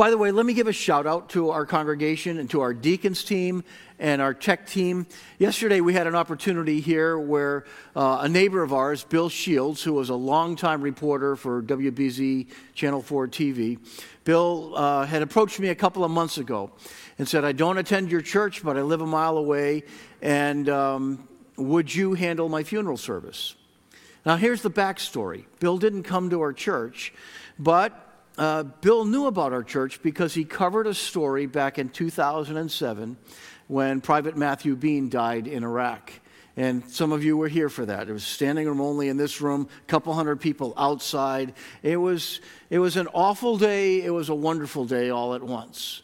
By 0.00 0.08
the 0.08 0.16
way, 0.16 0.30
let 0.30 0.46
me 0.46 0.54
give 0.54 0.66
a 0.66 0.72
shout 0.72 1.06
out 1.06 1.28
to 1.28 1.50
our 1.50 1.66
congregation 1.66 2.38
and 2.38 2.48
to 2.52 2.62
our 2.62 2.72
deacons 2.72 3.22
team 3.22 3.62
and 3.98 4.22
our 4.22 4.32
tech 4.32 4.66
team. 4.66 5.06
Yesterday, 5.38 5.82
we 5.82 5.92
had 5.92 6.06
an 6.06 6.14
opportunity 6.14 6.80
here 6.80 7.18
where 7.18 7.66
uh, 7.94 8.20
a 8.22 8.28
neighbor 8.30 8.62
of 8.62 8.72
ours, 8.72 9.04
Bill 9.04 9.28
Shields, 9.28 9.82
who 9.82 9.92
was 9.92 10.08
a 10.08 10.14
longtime 10.14 10.80
reporter 10.80 11.36
for 11.36 11.62
WBZ 11.62 12.46
Channel 12.72 13.02
4 13.02 13.28
TV, 13.28 13.78
Bill 14.24 14.72
uh, 14.74 15.04
had 15.04 15.20
approached 15.20 15.60
me 15.60 15.68
a 15.68 15.74
couple 15.74 16.02
of 16.02 16.10
months 16.10 16.38
ago 16.38 16.70
and 17.18 17.28
said, 17.28 17.44
I 17.44 17.52
don't 17.52 17.76
attend 17.76 18.10
your 18.10 18.22
church, 18.22 18.64
but 18.64 18.78
I 18.78 18.80
live 18.80 19.02
a 19.02 19.06
mile 19.06 19.36
away, 19.36 19.82
and 20.22 20.66
um, 20.70 21.28
would 21.58 21.94
you 21.94 22.14
handle 22.14 22.48
my 22.48 22.62
funeral 22.62 22.96
service? 22.96 23.54
Now, 24.24 24.36
here's 24.36 24.62
the 24.62 24.70
backstory 24.70 25.44
Bill 25.58 25.76
didn't 25.76 26.04
come 26.04 26.30
to 26.30 26.40
our 26.40 26.54
church, 26.54 27.12
but 27.58 28.09
uh, 28.40 28.62
Bill 28.62 29.04
knew 29.04 29.26
about 29.26 29.52
our 29.52 29.62
church 29.62 30.02
because 30.02 30.32
he 30.32 30.46
covered 30.46 30.86
a 30.86 30.94
story 30.94 31.44
back 31.44 31.78
in 31.78 31.90
2007 31.90 33.18
when 33.68 34.00
Private 34.00 34.34
Matthew 34.34 34.76
Bean 34.76 35.10
died 35.10 35.46
in 35.46 35.62
Iraq. 35.62 36.10
And 36.56 36.88
some 36.88 37.12
of 37.12 37.22
you 37.22 37.36
were 37.36 37.48
here 37.48 37.68
for 37.68 37.84
that. 37.84 38.08
It 38.08 38.12
was 38.14 38.24
standing 38.24 38.66
room 38.66 38.80
only 38.80 39.08
in 39.08 39.18
this 39.18 39.42
room, 39.42 39.68
a 39.82 39.86
couple 39.86 40.14
hundred 40.14 40.40
people 40.40 40.72
outside. 40.78 41.52
It 41.82 41.98
was, 41.98 42.40
it 42.70 42.78
was 42.78 42.96
an 42.96 43.08
awful 43.08 43.58
day. 43.58 44.00
It 44.02 44.10
was 44.10 44.30
a 44.30 44.34
wonderful 44.34 44.86
day 44.86 45.10
all 45.10 45.34
at 45.34 45.42
once. 45.42 46.00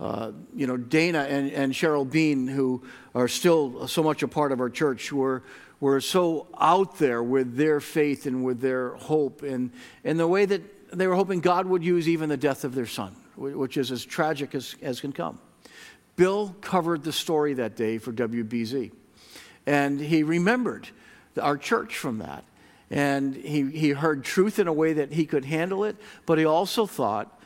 Uh, 0.00 0.32
you 0.56 0.66
know, 0.66 0.78
Dana 0.78 1.26
and, 1.28 1.52
and 1.52 1.74
Cheryl 1.74 2.10
Bean, 2.10 2.48
who 2.48 2.82
are 3.14 3.28
still 3.28 3.86
so 3.88 4.02
much 4.02 4.22
a 4.22 4.28
part 4.28 4.52
of 4.52 4.60
our 4.60 4.70
church, 4.70 5.12
were, 5.12 5.42
were 5.80 6.00
so 6.00 6.46
out 6.58 6.96
there 6.96 7.22
with 7.22 7.56
their 7.56 7.78
faith 7.78 8.24
and 8.24 8.42
with 8.42 8.62
their 8.62 8.94
hope 8.94 9.42
and, 9.42 9.70
and 10.02 10.18
the 10.18 10.26
way 10.26 10.46
that 10.46 10.62
they 11.00 11.06
were 11.06 11.14
hoping 11.14 11.40
God 11.40 11.66
would 11.66 11.84
use 11.84 12.08
even 12.08 12.28
the 12.28 12.36
death 12.36 12.64
of 12.64 12.74
their 12.74 12.86
son, 12.86 13.14
which 13.36 13.76
is 13.76 13.90
as 13.90 14.04
tragic 14.04 14.54
as, 14.54 14.76
as 14.82 15.00
can 15.00 15.12
come. 15.12 15.38
Bill 16.16 16.54
covered 16.60 17.02
the 17.02 17.12
story 17.12 17.54
that 17.54 17.76
day 17.76 17.98
for 17.98 18.12
WBZ. 18.12 18.92
And 19.66 20.00
he 20.00 20.22
remembered 20.22 20.88
our 21.40 21.56
church 21.56 21.96
from 21.96 22.18
that. 22.18 22.44
And 22.90 23.34
he, 23.34 23.70
he 23.70 23.90
heard 23.90 24.24
truth 24.24 24.58
in 24.58 24.68
a 24.68 24.72
way 24.72 24.92
that 24.94 25.12
he 25.12 25.26
could 25.26 25.44
handle 25.44 25.84
it, 25.84 25.96
but 26.26 26.38
he 26.38 26.44
also 26.44 26.86
thought, 26.86 27.40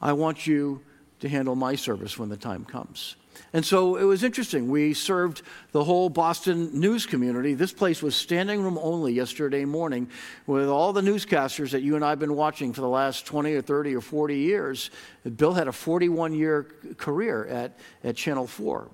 I 0.00 0.12
want 0.12 0.46
you 0.46 0.80
to 1.20 1.28
handle 1.28 1.54
my 1.54 1.74
service 1.74 2.18
when 2.18 2.28
the 2.28 2.36
time 2.36 2.64
comes. 2.64 3.16
And 3.52 3.64
so 3.64 3.96
it 3.96 4.04
was 4.04 4.22
interesting. 4.22 4.68
We 4.68 4.94
served 4.94 5.42
the 5.72 5.82
whole 5.84 6.08
Boston 6.08 6.78
news 6.78 7.06
community. 7.06 7.54
This 7.54 7.72
place 7.72 8.02
was 8.02 8.14
standing 8.14 8.62
room 8.62 8.78
only 8.80 9.12
yesterday 9.12 9.64
morning 9.64 10.08
with 10.46 10.68
all 10.68 10.92
the 10.92 11.00
newscasters 11.00 11.70
that 11.70 11.82
you 11.82 11.96
and 11.96 12.04
I 12.04 12.10
have 12.10 12.18
been 12.18 12.36
watching 12.36 12.72
for 12.72 12.80
the 12.80 12.88
last 12.88 13.26
20 13.26 13.54
or 13.54 13.62
30 13.62 13.96
or 13.96 14.00
40 14.00 14.36
years. 14.36 14.90
Bill 15.36 15.52
had 15.52 15.68
a 15.68 15.72
41 15.72 16.34
year 16.34 16.66
career 16.96 17.46
at, 17.46 17.78
at 18.04 18.16
Channel 18.16 18.46
4. 18.46 18.88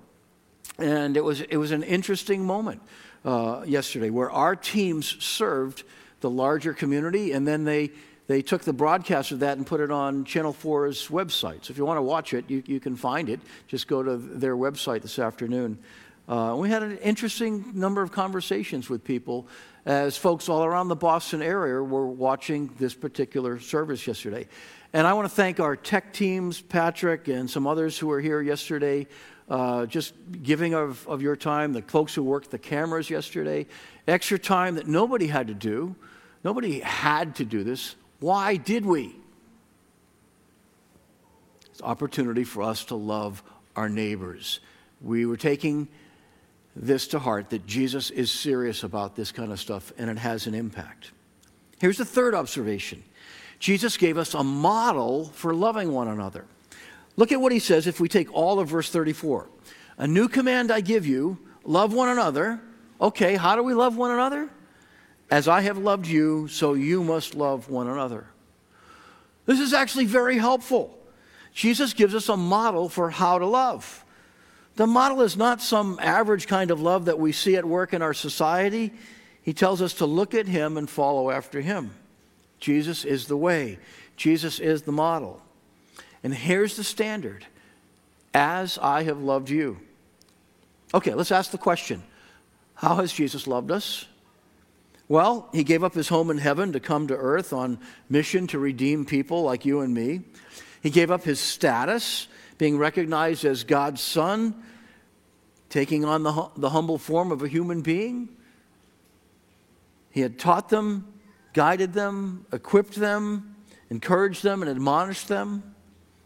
And 0.79 1.17
it 1.17 1.23
was, 1.23 1.41
it 1.41 1.57
was 1.57 1.71
an 1.71 1.83
interesting 1.83 2.45
moment 2.45 2.81
uh, 3.25 3.63
yesterday 3.65 4.09
where 4.09 4.31
our 4.31 4.55
teams 4.55 5.23
served 5.23 5.83
the 6.21 6.29
larger 6.29 6.73
community 6.73 7.31
and 7.31 7.47
then 7.47 7.63
they 7.63 7.91
they 8.27 8.41
took 8.41 8.63
the 8.63 8.73
broadcast 8.73 9.31
of 9.31 9.39
that 9.39 9.57
and 9.57 9.65
put 9.65 9.79
it 9.79 9.89
on 9.89 10.25
Channel 10.25 10.53
4's 10.53 11.07
website. 11.07 11.65
So 11.65 11.71
if 11.71 11.77
you 11.77 11.85
want 11.85 11.97
to 11.97 12.01
watch 12.01 12.33
it, 12.33 12.49
you, 12.49 12.61
you 12.65 12.79
can 12.79 12.95
find 12.95 13.29
it. 13.29 13.39
Just 13.67 13.87
go 13.87 14.03
to 14.03 14.17
their 14.17 14.55
website 14.55 15.01
this 15.01 15.17
afternoon. 15.17 15.79
Uh, 16.27 16.55
we 16.57 16.69
had 16.69 16.83
an 16.83 16.97
interesting 16.97 17.71
number 17.73 18.01
of 18.01 18.11
conversations 18.11 18.89
with 18.89 19.01
people 19.01 19.47
as 19.85 20.17
folks 20.17 20.49
all 20.49 20.65
around 20.65 20.89
the 20.89 20.95
Boston 20.95 21.41
area 21.41 21.81
were 21.81 22.07
watching 22.07 22.69
this 22.77 22.93
particular 22.93 23.59
service 23.59 24.05
yesterday. 24.05 24.45
And 24.91 25.07
I 25.07 25.13
want 25.13 25.29
to 25.29 25.33
thank 25.33 25.61
our 25.61 25.77
tech 25.77 26.11
teams, 26.11 26.59
Patrick, 26.59 27.29
and 27.29 27.49
some 27.49 27.65
others 27.65 27.97
who 27.97 28.07
were 28.07 28.19
here 28.19 28.41
yesterday, 28.41 29.07
uh, 29.49 29.85
just 29.85 30.13
giving 30.43 30.73
of, 30.73 31.07
of 31.07 31.21
your 31.21 31.37
time, 31.37 31.71
the 31.71 31.81
folks 31.81 32.13
who 32.13 32.23
worked 32.23 32.51
the 32.51 32.57
cameras 32.57 33.09
yesterday, 33.09 33.65
extra 34.05 34.37
time 34.37 34.75
that 34.75 34.87
nobody 34.87 35.27
had 35.27 35.47
to 35.47 35.53
do. 35.53 35.95
Nobody 36.43 36.81
had 36.81 37.35
to 37.35 37.45
do 37.45 37.63
this. 37.63 37.95
Why 38.19 38.55
did 38.55 38.85
we? 38.85 39.15
It's 41.71 41.81
opportunity 41.81 42.43
for 42.43 42.63
us 42.63 42.85
to 42.85 42.95
love 42.95 43.43
our 43.75 43.89
neighbors. 43.89 44.59
We 45.01 45.25
were 45.25 45.37
taking 45.37 45.87
this 46.75 47.07
to 47.09 47.19
heart 47.19 47.49
that 47.51 47.65
Jesus 47.65 48.09
is 48.09 48.31
serious 48.31 48.83
about 48.83 49.15
this 49.15 49.31
kind 49.31 49.51
of 49.51 49.59
stuff 49.59 49.91
and 49.97 50.09
it 50.09 50.17
has 50.17 50.47
an 50.47 50.53
impact. 50.53 51.11
Here's 51.79 51.97
the 51.97 52.05
third 52.05 52.33
observation 52.33 53.03
Jesus 53.59 53.97
gave 53.97 54.17
us 54.17 54.33
a 54.33 54.43
model 54.43 55.25
for 55.25 55.53
loving 55.53 55.91
one 55.91 56.07
another. 56.07 56.45
Look 57.15 57.31
at 57.31 57.41
what 57.41 57.51
he 57.51 57.59
says 57.59 57.87
if 57.87 57.99
we 57.99 58.07
take 58.07 58.31
all 58.33 58.59
of 58.59 58.69
verse 58.69 58.89
34. 58.89 59.47
A 59.97 60.07
new 60.07 60.27
command 60.27 60.71
I 60.71 60.81
give 60.81 61.05
you 61.07 61.39
love 61.63 61.93
one 61.93 62.09
another. 62.09 62.61
Okay, 63.01 63.35
how 63.35 63.55
do 63.55 63.63
we 63.63 63.73
love 63.73 63.97
one 63.97 64.11
another? 64.11 64.49
As 65.29 65.47
I 65.47 65.61
have 65.61 65.77
loved 65.77 66.07
you, 66.07 66.47
so 66.47 66.73
you 66.73 67.03
must 67.03 67.35
love 67.35 67.69
one 67.69 67.87
another. 67.87 68.27
This 69.45 69.59
is 69.59 69.73
actually 69.73 70.05
very 70.05 70.37
helpful. 70.37 70.97
Jesus 71.53 71.93
gives 71.93 72.13
us 72.13 72.29
a 72.29 72.37
model 72.37 72.87
for 72.87 73.09
how 73.09 73.39
to 73.39 73.45
love. 73.45 74.05
The 74.75 74.87
model 74.87 75.21
is 75.21 75.35
not 75.35 75.61
some 75.61 75.97
average 76.01 76.47
kind 76.47 76.69
of 76.69 76.79
love 76.79 77.05
that 77.05 77.19
we 77.19 77.31
see 77.31 77.55
at 77.55 77.65
work 77.65 77.93
in 77.93 78.01
our 78.01 78.13
society. 78.13 78.93
He 79.41 79.53
tells 79.53 79.81
us 79.81 79.93
to 79.95 80.05
look 80.05 80.35
at 80.35 80.47
him 80.47 80.77
and 80.77 80.89
follow 80.89 81.31
after 81.31 81.61
him. 81.61 81.91
Jesus 82.59 83.03
is 83.03 83.27
the 83.27 83.37
way, 83.37 83.79
Jesus 84.15 84.59
is 84.59 84.83
the 84.83 84.91
model. 84.91 85.41
And 86.23 86.33
here's 86.33 86.75
the 86.75 86.83
standard 86.83 87.45
as 88.33 88.77
I 88.77 89.03
have 89.03 89.19
loved 89.19 89.49
you. 89.49 89.79
Okay, 90.93 91.13
let's 91.13 91.31
ask 91.31 91.51
the 91.51 91.57
question 91.57 92.03
How 92.75 92.95
has 92.95 93.11
Jesus 93.11 93.47
loved 93.47 93.71
us? 93.71 94.05
Well, 95.09 95.49
he 95.53 95.63
gave 95.63 95.83
up 95.83 95.93
his 95.93 96.09
home 96.09 96.29
in 96.29 96.37
heaven 96.37 96.73
to 96.73 96.79
come 96.79 97.07
to 97.07 97.15
earth 97.15 97.53
on 97.53 97.79
mission 98.09 98.47
to 98.47 98.59
redeem 98.59 99.05
people 99.05 99.43
like 99.43 99.63
you 99.63 99.79
and 99.79 99.93
me. 99.93 100.21
He 100.81 100.89
gave 100.89 101.11
up 101.11 101.23
his 101.23 101.39
status, 101.39 102.27
being 102.57 102.77
recognized 102.77 103.45
as 103.45 103.63
God's 103.63 104.01
son, 104.01 104.63
taking 105.69 106.03
on 106.03 106.23
the, 106.23 106.49
the 106.57 106.69
humble 106.69 106.97
form 106.97 107.31
of 107.31 107.41
a 107.41 107.47
human 107.47 107.81
being. 107.81 108.29
He 110.11 110.21
had 110.21 110.37
taught 110.37 110.69
them, 110.69 111.07
guided 111.53 111.93
them, 111.93 112.45
equipped 112.51 112.95
them, 112.95 113.55
encouraged 113.89 114.43
them, 114.43 114.61
and 114.61 114.69
admonished 114.69 115.27
them. 115.27 115.75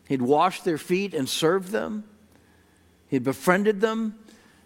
He'd 0.08 0.22
washed 0.22 0.66
their 0.66 0.78
feet 0.78 1.14
and 1.14 1.30
served 1.30 1.70
them. 1.70 2.04
He'd 3.10 3.24
befriended 3.24 3.80
them. 3.80 4.18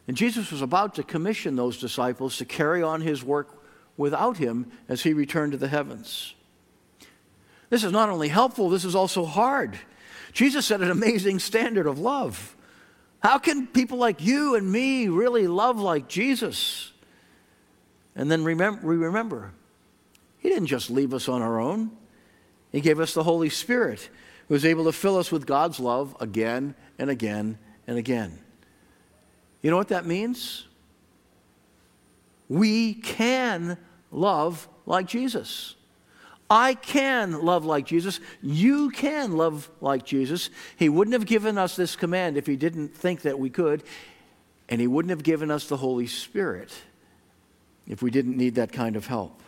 And 0.07 0.15
Jesus 0.15 0.51
was 0.51 0.61
about 0.61 0.95
to 0.95 1.03
commission 1.03 1.55
those 1.55 1.79
disciples 1.79 2.37
to 2.37 2.45
carry 2.45 2.81
on 2.81 3.01
his 3.01 3.23
work 3.23 3.64
without 3.97 4.37
him 4.37 4.71
as 4.89 5.03
he 5.03 5.13
returned 5.13 5.53
to 5.53 5.57
the 5.57 5.67
heavens. 5.67 6.33
This 7.69 7.83
is 7.83 7.91
not 7.91 8.09
only 8.09 8.27
helpful, 8.27 8.69
this 8.69 8.85
is 8.85 8.95
also 8.95 9.25
hard. 9.25 9.77
Jesus 10.33 10.65
set 10.65 10.81
an 10.81 10.91
amazing 10.91 11.39
standard 11.39 11.87
of 11.87 11.99
love. 11.99 12.55
How 13.19 13.39
can 13.39 13.67
people 13.67 13.97
like 13.97 14.21
you 14.23 14.55
and 14.55 14.71
me 14.71 15.07
really 15.07 15.47
love 15.47 15.79
like 15.79 16.07
Jesus? 16.07 16.91
And 18.15 18.29
then 18.29 18.43
remember, 18.43 18.85
we 18.85 18.97
remember, 18.97 19.51
He 20.37 20.49
didn't 20.49 20.67
just 20.67 20.89
leave 20.89 21.13
us 21.13 21.27
on 21.27 21.41
our 21.41 21.59
own, 21.59 21.91
He 22.71 22.81
gave 22.81 22.99
us 22.99 23.13
the 23.13 23.23
Holy 23.23 23.49
Spirit, 23.49 24.09
who 24.47 24.53
was 24.53 24.65
able 24.65 24.85
to 24.85 24.91
fill 24.91 25.17
us 25.17 25.31
with 25.31 25.45
God's 25.45 25.79
love 25.79 26.15
again 26.19 26.75
and 26.99 27.09
again 27.09 27.57
and 27.87 27.97
again. 27.97 28.39
You 29.61 29.71
know 29.71 29.77
what 29.77 29.87
that 29.87 30.05
means? 30.05 30.67
We 32.47 32.93
can 32.93 33.77
love 34.11 34.67
like 34.85 35.07
Jesus. 35.07 35.75
I 36.49 36.75
can 36.75 37.41
love 37.43 37.65
like 37.65 37.85
Jesus. 37.85 38.19
You 38.41 38.91
can 38.91 39.35
love 39.35 39.69
like 39.81 40.05
Jesus. 40.05 40.49
He 40.77 40.89
wouldn't 40.89 41.13
have 41.13 41.25
given 41.25 41.57
us 41.57 41.75
this 41.75 41.95
command 41.95 42.37
if 42.37 42.45
he 42.45 42.55
didn't 42.55 42.95
think 42.95 43.21
that 43.21 43.39
we 43.39 43.49
could, 43.49 43.83
and 44.69 44.79
he 44.79 44.87
wouldn't 44.87 45.09
have 45.09 45.23
given 45.23 45.49
us 45.49 45.67
the 45.67 45.77
Holy 45.77 46.07
Spirit 46.07 46.71
if 47.87 48.01
we 48.01 48.11
didn't 48.11 48.37
need 48.37 48.55
that 48.55 48.71
kind 48.71 48.95
of 48.95 49.07
help. 49.07 49.41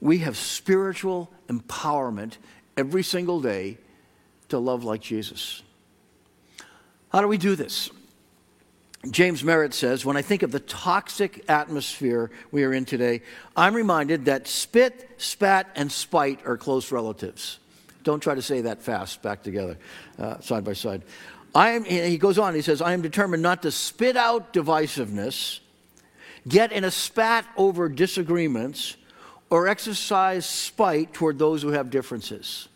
We 0.00 0.18
have 0.18 0.36
spiritual 0.36 1.30
empowerment 1.48 2.38
every 2.76 3.02
single 3.02 3.40
day 3.40 3.78
to 4.48 4.58
love 4.58 4.82
like 4.82 5.00
Jesus. 5.00 5.62
How 7.10 7.20
do 7.20 7.28
we 7.28 7.38
do 7.38 7.54
this? 7.54 7.90
James 9.08 9.42
Merritt 9.42 9.72
says, 9.72 10.04
When 10.04 10.16
I 10.16 10.22
think 10.22 10.42
of 10.42 10.52
the 10.52 10.60
toxic 10.60 11.44
atmosphere 11.48 12.30
we 12.50 12.64
are 12.64 12.72
in 12.72 12.84
today, 12.84 13.22
I'm 13.56 13.74
reminded 13.74 14.26
that 14.26 14.46
spit, 14.46 15.10
spat, 15.16 15.70
and 15.74 15.90
spite 15.90 16.46
are 16.46 16.58
close 16.58 16.92
relatives. 16.92 17.58
Don't 18.02 18.20
try 18.20 18.34
to 18.34 18.42
say 18.42 18.62
that 18.62 18.82
fast 18.82 19.22
back 19.22 19.42
together, 19.42 19.78
uh, 20.18 20.40
side 20.40 20.64
by 20.64 20.74
side. 20.74 21.02
I 21.54 21.70
am, 21.70 21.84
he 21.84 22.18
goes 22.18 22.38
on, 22.38 22.54
he 22.54 22.62
says, 22.62 22.82
I 22.82 22.92
am 22.92 23.02
determined 23.02 23.42
not 23.42 23.62
to 23.62 23.70
spit 23.70 24.16
out 24.16 24.52
divisiveness, 24.52 25.60
get 26.46 26.70
in 26.70 26.84
a 26.84 26.90
spat 26.90 27.46
over 27.56 27.88
disagreements, 27.88 28.96
or 29.48 29.66
exercise 29.66 30.46
spite 30.46 31.12
toward 31.12 31.38
those 31.38 31.62
who 31.62 31.70
have 31.70 31.90
differences. 31.90 32.68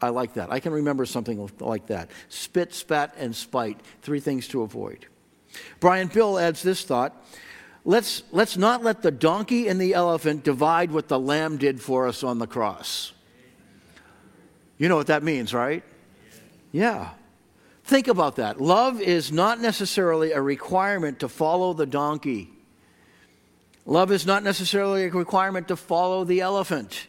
I 0.00 0.10
like 0.10 0.34
that. 0.34 0.52
I 0.52 0.60
can 0.60 0.72
remember 0.72 1.06
something 1.06 1.50
like 1.58 1.86
that. 1.86 2.10
Spit, 2.28 2.74
spat, 2.74 3.14
and 3.16 3.34
spite. 3.34 3.80
Three 4.02 4.20
things 4.20 4.46
to 4.48 4.62
avoid. 4.62 5.06
Brian 5.80 6.08
Bill 6.08 6.38
adds 6.38 6.62
this 6.62 6.84
thought 6.84 7.14
let's, 7.84 8.22
let's 8.32 8.56
not 8.56 8.82
let 8.82 9.02
the 9.02 9.10
donkey 9.10 9.68
and 9.68 9.80
the 9.80 9.94
elephant 9.94 10.44
divide 10.44 10.90
what 10.90 11.08
the 11.08 11.18
lamb 11.18 11.58
did 11.58 11.80
for 11.80 12.08
us 12.08 12.22
on 12.22 12.38
the 12.38 12.46
cross. 12.46 13.12
You 14.78 14.88
know 14.88 14.96
what 14.96 15.06
that 15.08 15.22
means, 15.22 15.54
right? 15.54 15.84
Yeah. 16.72 17.10
Think 17.84 18.08
about 18.08 18.36
that. 18.36 18.60
Love 18.60 19.00
is 19.00 19.30
not 19.30 19.60
necessarily 19.60 20.32
a 20.32 20.40
requirement 20.40 21.20
to 21.20 21.28
follow 21.28 21.74
the 21.74 21.86
donkey. 21.86 22.50
Love 23.86 24.10
is 24.10 24.24
not 24.24 24.42
necessarily 24.42 25.04
a 25.04 25.10
requirement 25.10 25.68
to 25.68 25.76
follow 25.76 26.24
the 26.24 26.40
elephant 26.40 27.06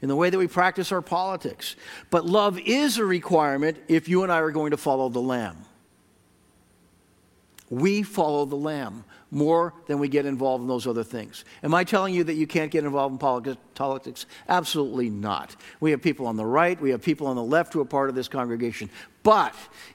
in 0.00 0.08
the 0.08 0.16
way 0.16 0.30
that 0.30 0.38
we 0.38 0.48
practice 0.48 0.90
our 0.92 1.02
politics. 1.02 1.76
But 2.10 2.24
love 2.24 2.58
is 2.58 2.98
a 2.98 3.04
requirement 3.04 3.78
if 3.88 4.08
you 4.08 4.22
and 4.22 4.32
I 4.32 4.38
are 4.40 4.50
going 4.50 4.70
to 4.70 4.76
follow 4.76 5.10
the 5.10 5.20
Lamb. 5.20 5.58
We 7.74 8.02
follow 8.02 8.44
the 8.44 8.56
Lamb 8.56 9.04
more 9.30 9.74
than 9.86 9.98
we 9.98 10.08
get 10.08 10.26
involved 10.26 10.62
in 10.62 10.68
those 10.68 10.86
other 10.86 11.02
things. 11.02 11.44
Am 11.62 11.74
I 11.74 11.84
telling 11.84 12.14
you 12.14 12.24
that 12.24 12.34
you 12.34 12.46
can't 12.46 12.70
get 12.70 12.84
involved 12.84 13.12
in 13.12 13.56
politics? 13.74 14.26
Absolutely 14.48 15.10
not. 15.10 15.56
We 15.80 15.90
have 15.90 16.00
people 16.00 16.26
on 16.26 16.36
the 16.36 16.46
right, 16.46 16.80
we 16.80 16.90
have 16.90 17.02
people 17.02 17.26
on 17.26 17.36
the 17.36 17.42
left 17.42 17.72
who 17.72 17.80
are 17.80 17.86
part 17.86 18.08
of 18.08 18.14
this 18.14 18.28
congregation. 18.28 18.90
But 19.22 19.54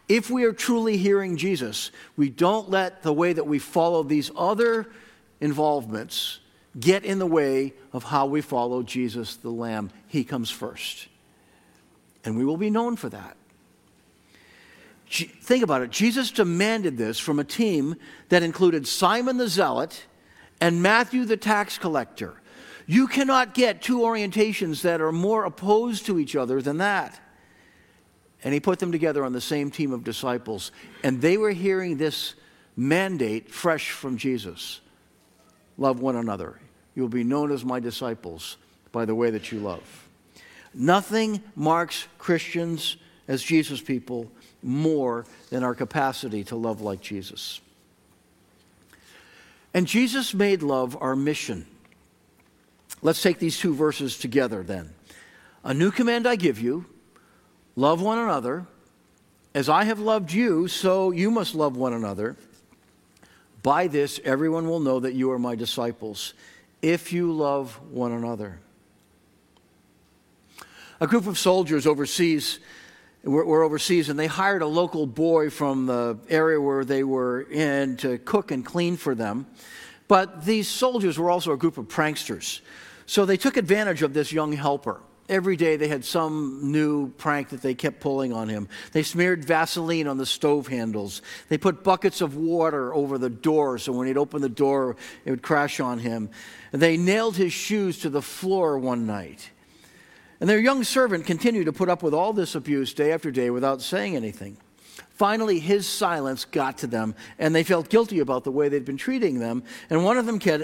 if 0.09 0.29
we 0.29 0.43
are 0.43 0.51
truly 0.51 0.97
hearing 0.97 1.37
Jesus, 1.37 1.91
we 2.17 2.29
don't 2.29 2.69
let 2.69 3.03
the 3.03 3.13
way 3.13 3.31
that 3.33 3.47
we 3.47 3.59
follow 3.59 4.03
these 4.03 4.29
other 4.35 4.91
involvements 5.39 6.39
get 6.79 7.05
in 7.05 7.19
the 7.19 7.25
way 7.25 7.73
of 7.93 8.03
how 8.03 8.25
we 8.25 8.41
follow 8.41 8.83
Jesus 8.83 9.37
the 9.37 9.49
Lamb. 9.49 9.89
He 10.07 10.23
comes 10.23 10.49
first. 10.49 11.07
And 12.25 12.37
we 12.37 12.43
will 12.43 12.57
be 12.57 12.69
known 12.69 12.95
for 12.95 13.09
that. 13.09 13.37
Think 15.09 15.63
about 15.63 15.81
it. 15.81 15.89
Jesus 15.89 16.29
demanded 16.29 16.97
this 16.97 17.17
from 17.17 17.39
a 17.39 17.43
team 17.43 17.95
that 18.29 18.43
included 18.43 18.87
Simon 18.87 19.37
the 19.37 19.47
Zealot 19.47 20.05
and 20.61 20.83
Matthew 20.83 21.25
the 21.25 21.37
tax 21.37 21.79
collector. 21.79 22.35
You 22.85 23.07
cannot 23.07 23.53
get 23.53 23.81
two 23.81 23.99
orientations 23.99 24.81
that 24.83 25.01
are 25.01 25.11
more 25.11 25.45
opposed 25.45 26.05
to 26.05 26.19
each 26.19 26.35
other 26.35 26.61
than 26.61 26.77
that. 26.77 27.19
And 28.43 28.53
he 28.53 28.59
put 28.59 28.79
them 28.79 28.91
together 28.91 29.25
on 29.25 29.33
the 29.33 29.41
same 29.41 29.71
team 29.71 29.91
of 29.91 30.03
disciples. 30.03 30.71
And 31.03 31.21
they 31.21 31.37
were 31.37 31.51
hearing 31.51 31.97
this 31.97 32.35
mandate 32.75 33.51
fresh 33.51 33.91
from 33.91 34.17
Jesus 34.17 34.79
love 35.77 36.01
one 36.01 36.17
another. 36.17 36.59
You 36.93 37.01
will 37.01 37.09
be 37.09 37.23
known 37.23 37.51
as 37.51 37.65
my 37.65 37.79
disciples 37.79 38.57
by 38.91 39.05
the 39.05 39.15
way 39.15 39.31
that 39.31 39.51
you 39.51 39.59
love. 39.59 40.07
Nothing 40.73 41.41
marks 41.55 42.07
Christians 42.17 42.97
as 43.27 43.41
Jesus 43.41 43.81
people 43.81 44.29
more 44.61 45.25
than 45.49 45.63
our 45.63 45.75
capacity 45.75 46.43
to 46.45 46.55
love 46.55 46.81
like 46.81 47.01
Jesus. 47.01 47.61
And 49.73 49.87
Jesus 49.87 50.33
made 50.33 50.61
love 50.61 50.97
our 50.99 51.15
mission. 51.15 51.65
Let's 53.01 53.21
take 53.21 53.39
these 53.39 53.57
two 53.57 53.73
verses 53.73 54.17
together 54.17 54.63
then. 54.63 54.93
A 55.63 55.73
new 55.73 55.91
command 55.91 56.27
I 56.27 56.35
give 56.35 56.59
you 56.59 56.85
love 57.75 58.01
one 58.01 58.17
another. 58.17 58.65
As 59.53 59.69
I 59.69 59.83
have 59.85 59.99
loved 59.99 60.31
you, 60.31 60.67
so 60.67 61.11
you 61.11 61.31
must 61.31 61.55
love 61.55 61.75
one 61.75 61.93
another. 61.93 62.35
By 63.63 63.87
this, 63.87 64.19
everyone 64.23 64.67
will 64.67 64.79
know 64.79 64.99
that 64.99 65.13
you 65.13 65.31
are 65.31 65.39
my 65.39 65.55
disciples, 65.55 66.33
if 66.81 67.11
you 67.11 67.31
love 67.31 67.79
one 67.91 68.11
another. 68.11 68.59
A 71.01 71.07
group 71.07 71.27
of 71.27 71.37
soldiers 71.37 71.87
overseas 71.87 72.59
were, 73.23 73.45
were, 73.45 73.63
overseas, 73.63 74.09
and 74.09 74.17
they 74.17 74.27
hired 74.27 74.61
a 74.61 74.67
local 74.67 75.05
boy 75.05 75.49
from 75.49 75.85
the 75.85 76.17
area 76.29 76.59
where 76.59 76.85
they 76.85 77.03
were 77.03 77.41
in 77.41 77.97
to 77.97 78.17
cook 78.19 78.51
and 78.51 78.65
clean 78.65 78.97
for 78.97 79.15
them. 79.15 79.45
But 80.07 80.45
these 80.45 80.67
soldiers 80.67 81.19
were 81.19 81.29
also 81.29 81.51
a 81.51 81.57
group 81.57 81.77
of 81.77 81.87
pranksters. 81.87 82.61
So 83.05 83.25
they 83.25 83.37
took 83.37 83.57
advantage 83.57 84.01
of 84.01 84.13
this 84.13 84.31
young 84.31 84.53
helper. 84.53 85.01
Every 85.29 85.55
day 85.55 85.75
they 85.75 85.87
had 85.87 86.03
some 86.03 86.71
new 86.71 87.09
prank 87.11 87.49
that 87.49 87.61
they 87.61 87.75
kept 87.75 87.99
pulling 87.99 88.33
on 88.33 88.49
him. 88.49 88.67
They 88.93 89.03
smeared 89.03 89.45
Vaseline 89.45 90.07
on 90.07 90.17
the 90.17 90.25
stove 90.25 90.67
handles. 90.67 91.21
They 91.49 91.59
put 91.59 91.83
buckets 91.83 92.21
of 92.21 92.35
water 92.35 92.91
over 92.95 93.19
the 93.19 93.29
door 93.29 93.77
so 93.77 93.91
when 93.91 94.07
he'd 94.07 94.17
open 94.17 94.41
the 94.41 94.49
door, 94.49 94.95
it 95.25 95.29
would 95.29 95.43
crash 95.43 95.79
on 95.79 95.99
him. 95.99 96.31
They 96.71 96.97
nailed 96.97 97.35
his 97.35 97.53
shoes 97.53 97.99
to 97.99 98.09
the 98.09 98.23
floor 98.23 98.79
one 98.79 99.05
night. 99.05 99.51
And 100.39 100.49
their 100.49 100.59
young 100.59 100.83
servant 100.83 101.25
continued 101.25 101.65
to 101.65 101.73
put 101.73 101.89
up 101.89 102.01
with 102.01 102.13
all 102.13 102.33
this 102.33 102.55
abuse 102.55 102.93
day 102.93 103.11
after 103.11 103.31
day 103.31 103.49
without 103.49 103.81
saying 103.81 104.15
anything. 104.15 104.57
Finally, 105.19 105.59
his 105.59 105.85
silence 105.85 106.45
got 106.45 106.77
to 106.77 106.87
them, 106.87 107.13
and 107.37 107.53
they 107.53 107.63
felt 107.63 107.89
guilty 107.89 108.19
about 108.19 108.45
the 108.45 108.51
way 108.51 108.69
they'd 108.69 108.85
been 108.85 108.95
treating 108.95 109.39
them. 109.39 109.63
And 109.89 110.05
one 110.05 110.17
of 110.17 110.25
them 110.25 110.39
came 110.39 110.61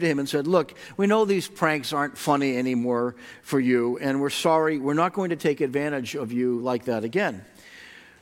to 0.00 0.06
him 0.06 0.18
and 0.18 0.26
said, 0.26 0.46
Look, 0.46 0.72
we 0.96 1.06
know 1.06 1.26
these 1.26 1.46
pranks 1.46 1.92
aren't 1.92 2.16
funny 2.16 2.56
anymore 2.56 3.14
for 3.42 3.60
you, 3.60 3.98
and 3.98 4.18
we're 4.22 4.30
sorry. 4.30 4.78
We're 4.78 4.94
not 4.94 5.12
going 5.12 5.30
to 5.30 5.36
take 5.36 5.60
advantage 5.60 6.14
of 6.14 6.32
you 6.32 6.60
like 6.60 6.86
that 6.86 7.04
again. 7.04 7.44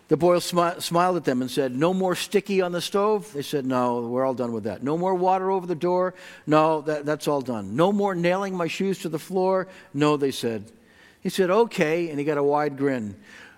The 0.09 0.17
boy 0.17 0.39
smi- 0.39 0.83
smiled 0.83 1.17
at 1.17 1.25
them 1.25 1.43
and 1.43 1.51
said, 1.51 1.77
No 1.77 1.95
more 1.95 2.17
sticky 2.17 2.61
on 2.61 2.73
the 2.73 2.81
stove? 2.81 3.33
They 3.33 3.43
said, 3.43 3.65
No, 3.65 4.01
we're 4.01 4.25
all 4.25 4.35
done 4.35 4.53
with 4.53 4.65
that. 4.65 4.83
No 4.83 4.99
more 4.99 5.15
water 5.15 5.49
over 5.49 5.67
the 5.67 5.77
door? 5.77 6.15
No, 6.45 6.81
that, 6.83 7.07
that's 7.07 7.29
all 7.29 7.41
done. 7.41 7.77
No 7.77 7.93
more 7.93 8.17
nailing 8.17 8.57
my 8.57 8.67
shoes 8.67 8.99
to 9.01 9.09
the 9.09 9.19
floor? 9.19 9.69
No, 9.95 10.17
they 10.17 10.33
said. 10.33 10.73
He 11.21 11.29
said, 11.29 11.51
Okay, 11.51 12.11
and 12.11 12.19
he 12.19 12.25
got 12.25 12.39
a 12.39 12.43
wide 12.43 12.77
grin. 12.77 13.17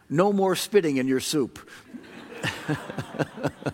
No 0.09 0.33
more 0.33 0.57
spitting 0.57 0.96
in 0.96 1.07
your 1.07 1.20
soup. 1.20 1.68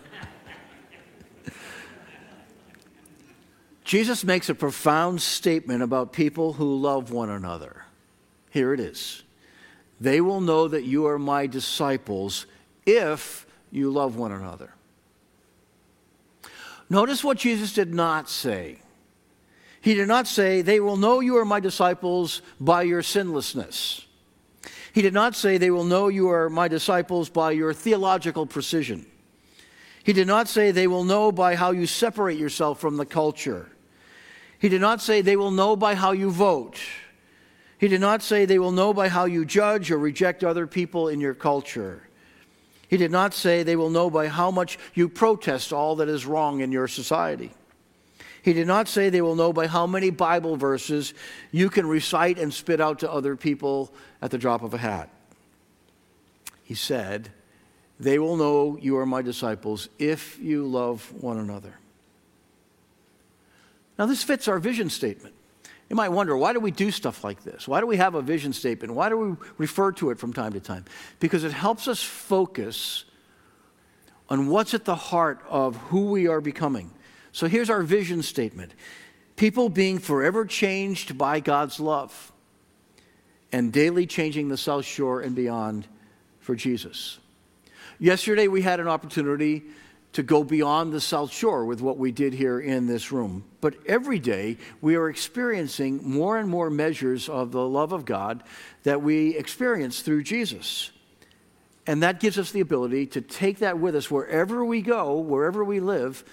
Jesus 3.85 4.25
makes 4.25 4.49
a 4.49 4.55
profound 4.55 5.23
statement 5.23 5.83
about 5.83 6.13
people 6.13 6.55
who 6.55 6.77
love 6.77 7.13
one 7.13 7.31
another. 7.31 7.85
Here 8.51 8.73
it 8.75 8.81
is 8.81 9.23
They 10.01 10.21
will 10.21 10.41
know 10.41 10.67
that 10.67 10.85
you 10.85 11.07
are 11.07 11.19
my 11.19 11.47
disciples 11.47 12.47
if 12.85 13.47
you 13.71 13.91
love 13.91 14.17
one 14.17 14.33
another. 14.33 14.73
Notice 16.89 17.23
what 17.23 17.39
Jesus 17.39 17.73
did 17.73 17.95
not 17.95 18.29
say. 18.29 18.79
He 19.87 19.95
did 19.95 20.09
not 20.09 20.27
say, 20.27 20.63
They 20.63 20.81
will 20.81 20.97
know 20.97 21.21
you 21.21 21.37
are 21.37 21.45
my 21.45 21.61
disciples 21.61 22.43
by 22.59 22.83
your 22.83 23.05
sinlessness. 23.05 24.05
He 24.93 25.01
did 25.01 25.15
not 25.15 25.37
say, 25.37 25.59
They 25.59 25.71
will 25.71 25.85
know 25.85 26.09
you 26.09 26.29
are 26.29 26.51
my 26.51 26.67
disciples 26.67 27.29
by 27.29 27.53
your 27.53 27.73
theological 27.73 28.47
precision. 28.47 29.07
He 30.03 30.13
did 30.13 30.27
not 30.27 30.49
say, 30.49 30.73
They 30.73 30.89
will 30.89 31.05
know 31.05 31.31
by 31.31 31.55
how 31.55 31.71
you 31.71 31.87
separate 31.87 32.37
yourself 32.37 32.81
from 32.81 32.97
the 32.97 33.07
culture. 33.07 33.71
He 34.59 34.69
did 34.69 34.81
not 34.81 35.01
say, 35.01 35.21
They 35.21 35.37
will 35.37 35.53
know 35.53 35.77
by 35.77 35.95
how 35.95 36.11
you 36.11 36.33
vote. 36.33 36.81
He 37.79 37.87
did 37.87 38.01
not 38.01 38.25
say, 38.25 38.45
They 38.45 38.59
will 38.59 38.73
know 38.73 38.93
by 38.93 39.09
how 39.09 39.27
you 39.27 39.45
judge 39.45 39.93
or 39.93 39.99
reject 39.99 40.43
other 40.43 40.67
people 40.67 41.07
in 41.07 41.21
your 41.21 41.35
culture. 41.35 42.03
He 42.89 42.97
did 42.97 43.13
not 43.13 43.35
say, 43.35 43.63
They 43.63 43.77
will 43.77 43.91
know 43.91 44.11
by 44.11 44.27
how 44.27 44.51
much 44.51 44.81
you 44.95 45.09
protest 45.09 45.73
all 45.73 45.95
that 45.95 46.09
is 46.09 46.27
wrong 46.27 46.59
in 46.59 46.73
your 46.73 46.89
society. 46.89 47.53
He 48.47 48.53
did 48.53 48.69
not 48.69 48.87
say 48.87 49.11
they 49.11 49.23
will 49.23 49.35
know 49.35 49.53
by 49.53 49.67
how 49.67 49.89
many 49.89 50.11
Bible 50.11 50.55
verses 50.55 51.15
you 51.51 51.69
can 51.69 51.85
recite 51.85 52.39
and 52.39 52.55
spit 52.55 52.81
out 52.81 53.01
to 53.01 53.11
other 53.11 53.35
people 53.35 53.93
at 54.23 54.31
the 54.31 54.39
drop 54.39 54.63
of 54.63 54.73
a 54.73 54.79
hat. 54.79 55.11
He 56.63 56.75
said, 56.75 57.31
They 57.99 58.21
will 58.21 58.37
know 58.37 58.79
you 58.81 58.99
are 58.99 59.05
my 59.05 59.21
disciples 59.21 59.89
if 59.99 60.39
you 60.39 60.65
love 60.65 61.13
one 61.21 61.39
another. 61.39 61.75
Now, 63.99 64.07
this 64.07 64.23
fits 64.23 64.47
our 64.47 64.61
vision 64.61 64.91
statement. 64.91 65.35
You 65.91 65.97
might 65.97 66.11
wonder, 66.11 66.37
why 66.37 66.53
do 66.53 66.61
we 66.61 66.71
do 66.71 66.93
stuff 66.93 67.25
like 67.25 67.43
this? 67.43 67.67
Why 67.67 67.81
do 67.81 67.89
we 67.89 67.97
have 67.97 68.15
a 68.15 68.23
vision 68.23 68.53
statement? 68.53 68.95
Why 68.95 69.09
do 69.09 69.17
we 69.19 69.37
refer 69.59 69.91
to 69.91 70.11
it 70.11 70.21
from 70.21 70.33
time 70.33 70.53
to 70.53 70.61
time? 70.61 70.85
Because 71.19 71.43
it 71.43 71.53
helps 71.53 71.89
us 71.89 72.01
focus 72.01 73.07
on 74.29 74.47
what's 74.47 74.73
at 74.73 74.85
the 74.85 74.95
heart 74.95 75.43
of 75.49 75.75
who 75.89 76.13
we 76.13 76.29
are 76.29 76.41
becoming. 76.41 76.93
So 77.37 77.49
here's 77.49 77.69
our 77.69 77.83
vision 77.83 78.23
statement 78.23 78.73
people 79.37 79.69
being 79.69 79.99
forever 79.99 80.47
changed 80.47 81.19
by 81.19 81.41
God's 81.41 81.79
love 81.79 82.33
and 83.53 83.71
daily 83.71 84.07
changing 84.07 84.49
the 84.49 84.57
South 84.57 84.87
Shore 84.87 85.21
and 85.21 85.37
beyond 85.37 85.87
for 86.41 86.55
Jesus. 86.55 87.19
Yesterday, 87.99 88.49
we 88.49 88.63
had 88.63 88.81
an 88.81 88.89
opportunity 88.89 89.65
to 90.15 90.23
go 90.23 90.45
beyond 90.45 90.95
the 90.95 91.01
South 91.01 91.31
Shore 91.31 91.67
with 91.67 91.83
what 91.83 91.99
we 91.99 92.11
did 92.11 92.33
here 92.33 92.59
in 92.59 92.87
this 92.87 93.13
room. 93.13 93.45
But 93.61 93.75
every 93.85 94.19
day 94.19 94.57
we 94.81 94.95
are 94.95 95.11
experiencing 95.11 96.01
more 96.03 96.39
and 96.39 96.49
more 96.49 96.71
measures 96.71 97.29
of 97.29 97.53
the 97.53 97.69
love 97.69 97.93
of 97.93 98.07
God 98.07 98.45
that 98.85 99.03
we 99.03 99.37
experience 99.37 100.01
through 100.01 100.23
Jesus. 100.23 100.91
And 101.87 102.03
that 102.03 102.19
gives 102.19 102.39
us 102.39 102.51
the 102.51 102.61
ability 102.61 103.09
to 103.09 103.21
take 103.21 103.59
that 103.59 103.79
with 103.79 103.95
us 103.95 104.11
wherever 104.11 104.65
we 104.65 104.81
go, 104.81 105.19
wherever 105.19 105.63
we 105.63 105.81
live, 105.81 106.25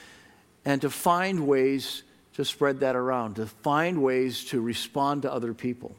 and 0.65 0.81
to 0.81 0.89
find 0.89 1.47
ways 1.47 2.03
to 2.33 2.45
spread 2.45 2.79
that 2.79 2.95
around, 2.95 3.35
to 3.35 3.45
find 3.45 4.01
ways 4.01 4.45
to 4.45 4.61
respond 4.61 5.21
to 5.21 5.31
other 5.31 5.53
people. 5.53 5.95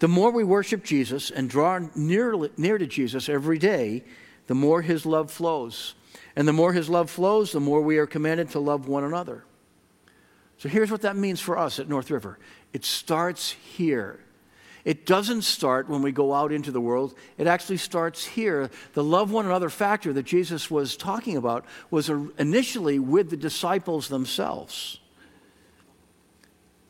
The 0.00 0.08
more 0.08 0.30
we 0.30 0.44
worship 0.44 0.84
Jesus 0.84 1.30
and 1.30 1.48
draw 1.48 1.80
near, 1.94 2.48
near 2.56 2.78
to 2.78 2.86
Jesus 2.86 3.28
every 3.28 3.58
day, 3.58 4.02
the 4.46 4.54
more 4.54 4.82
his 4.82 5.06
love 5.06 5.30
flows. 5.30 5.94
And 6.36 6.48
the 6.48 6.52
more 6.52 6.72
his 6.72 6.88
love 6.88 7.10
flows, 7.10 7.52
the 7.52 7.60
more 7.60 7.80
we 7.80 7.98
are 7.98 8.06
commanded 8.06 8.50
to 8.50 8.58
love 8.58 8.88
one 8.88 9.04
another. 9.04 9.44
So 10.58 10.68
here's 10.68 10.90
what 10.90 11.02
that 11.02 11.16
means 11.16 11.40
for 11.40 11.58
us 11.58 11.78
at 11.78 11.88
North 11.88 12.10
River 12.10 12.38
it 12.72 12.84
starts 12.84 13.52
here. 13.52 14.23
It 14.84 15.06
doesn't 15.06 15.42
start 15.42 15.88
when 15.88 16.02
we 16.02 16.12
go 16.12 16.34
out 16.34 16.52
into 16.52 16.70
the 16.70 16.80
world. 16.80 17.14
It 17.38 17.46
actually 17.46 17.78
starts 17.78 18.24
here. 18.24 18.70
The 18.92 19.04
love 19.04 19.32
one 19.32 19.46
another 19.46 19.70
factor 19.70 20.12
that 20.12 20.24
Jesus 20.24 20.70
was 20.70 20.96
talking 20.96 21.36
about 21.36 21.64
was 21.90 22.10
initially 22.10 22.98
with 22.98 23.30
the 23.30 23.36
disciples 23.36 24.08
themselves. 24.08 24.98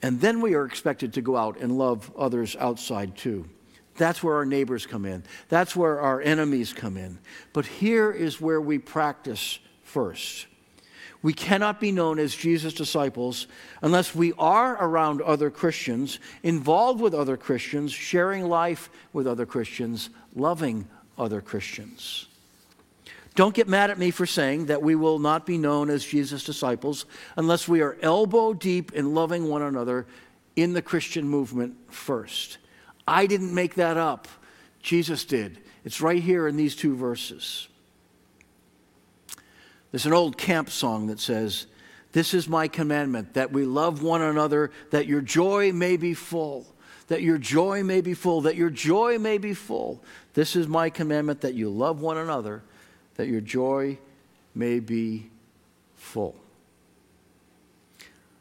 And 0.03 0.21
then 0.21 0.41
we 0.41 0.55
are 0.55 0.67
expected 0.67 1.15
to 1.15 1.23
go 1.23 1.37
out 1.37 1.59
and 1.61 1.79
love 1.79 2.13
others 2.17 2.57
outside 2.57 3.17
too. 3.17 3.49
That's 3.97 4.23
where 4.23 4.35
our 4.35 4.45
neighbors 4.45 4.87
come 4.87 5.05
in. 5.05 5.23
That's 5.49 5.77
where 5.77 6.01
our 6.01 6.21
enemies 6.21 6.73
come 6.73 6.97
in. 6.97 7.21
But 7.53 7.65
here 7.65 8.11
is 8.11 8.41
where 8.41 8.61
we 8.61 8.79
practice 8.79 9.61
first. 9.83 10.47
We 11.25 11.33
cannot 11.33 11.81
be 11.81 11.91
known 11.91 12.19
as 12.19 12.37
Jesus' 12.37 12.75
disciples 12.75 13.47
unless 13.81 14.15
we 14.15 14.35
are 14.35 14.77
around 14.77 15.23
other 15.23 15.51
Christians, 15.51 16.19
involved 16.43 17.01
with 17.01 17.15
other 17.15 17.39
Christians, 17.39 17.95
sharing 17.95 18.47
life 18.47 18.91
with 19.15 19.27
other 19.27 19.47
Christians, 19.47 20.11
loving 20.35 20.87
other 21.17 21.41
Christians. 21.41 22.27
Don't 23.35 23.55
get 23.55 23.69
mad 23.69 23.89
at 23.89 23.99
me 23.99 24.11
for 24.11 24.27
saying 24.27 24.67
that 24.67 24.83
we 24.83 24.95
will 24.95 25.19
not 25.19 25.47
be 25.47 25.57
known 25.57 25.89
as 25.89 26.05
Jesus' 26.05 26.45
disciples 26.45 27.07
unless 27.39 27.67
we 27.67 27.81
are 27.81 27.97
elbow 28.03 28.53
deep 28.53 28.93
in 28.93 29.15
loving 29.15 29.49
one 29.49 29.63
another 29.63 30.07
in 30.57 30.75
the 30.75 30.83
Christian 30.83 31.27
movement 31.27 31.75
first. 31.91 32.59
I 33.09 33.27
didn't 33.27 33.55
make 33.55 33.77
that 33.77 33.97
up. 33.97 34.29
Jesus 34.83 35.25
did. 35.25 35.59
It's 35.87 36.03
right 36.03 36.23
here 36.23 36.47
in 36.47 36.57
these 36.57 36.77
two 36.77 36.95
verses. 36.95 37.69
There's 39.95 40.07
an 40.07 40.13
old 40.13 40.37
camp 40.37 40.71
song 40.71 41.07
that 41.07 41.21
says, 41.21 41.67
This 42.11 42.35
is 42.35 42.49
my 42.49 42.67
commandment, 42.67 43.35
that 43.35 43.53
we 43.53 43.65
love 43.65 44.03
one 44.03 44.23
another, 44.23 44.73
that 44.91 45.07
your 45.07 45.21
joy 45.21 45.71
may 45.73 45.97
be 45.97 46.15
full. 46.15 46.67
That 47.07 47.23
your 47.23 47.39
joy 47.39 47.85
may 47.85 48.01
be 48.01 48.13
full, 48.13 48.41
that 48.41 48.57
your 48.57 48.71
joy 48.71 49.21
may 49.21 49.39
be 49.39 49.55
full. 49.55 50.03
This 50.33 50.57
is 50.57 50.67
my 50.67 50.91
commandment, 50.91 51.43
that 51.43 51.55
you 51.55 51.71
love 51.71 52.01
one 52.01 52.17
another, 52.17 52.65
that 53.15 53.29
your 53.29 53.41
joy 53.41 53.97
may 54.53 54.81
be 54.81 55.31
full. 55.95 56.35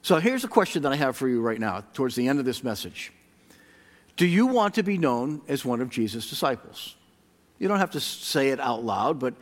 So 0.02 0.18
here's 0.18 0.44
a 0.44 0.48
question 0.48 0.82
that 0.82 0.92
I 0.92 0.96
have 0.96 1.16
for 1.16 1.28
you 1.28 1.40
right 1.40 1.60
now, 1.60 1.84
towards 1.94 2.16
the 2.16 2.28
end 2.28 2.40
of 2.40 2.46
this 2.46 2.64
message. 2.64 3.14
Do 4.18 4.26
you 4.26 4.48
want 4.48 4.74
to 4.74 4.82
be 4.82 4.98
known 4.98 5.44
as 5.48 5.64
one 5.64 5.82
of 5.82 5.92
Jesus' 5.92 6.28
disciples? 6.28 6.96
You 7.60 7.68
don't 7.68 7.78
have 7.78 7.92
to 7.92 8.00
say 8.00 8.50
it 8.50 8.60
out 8.60 8.84
loud, 8.84 9.20
but 9.20 9.36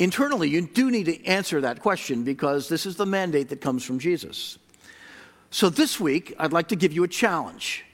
internally 0.00 0.48
you 0.48 0.62
do 0.62 0.90
need 0.90 1.04
to 1.04 1.24
answer 1.26 1.60
that 1.60 1.80
question 1.80 2.24
because 2.24 2.68
this 2.68 2.86
is 2.86 2.96
the 2.96 3.06
mandate 3.06 3.50
that 3.50 3.60
comes 3.60 3.84
from 3.84 3.98
Jesus. 3.98 4.58
So 5.50 5.68
this 5.68 6.00
week, 6.00 6.34
I'd 6.38 6.52
like 6.52 6.68
to 6.68 6.76
give 6.76 6.92
you 6.92 7.04
a 7.04 7.08
challenge. 7.08 7.84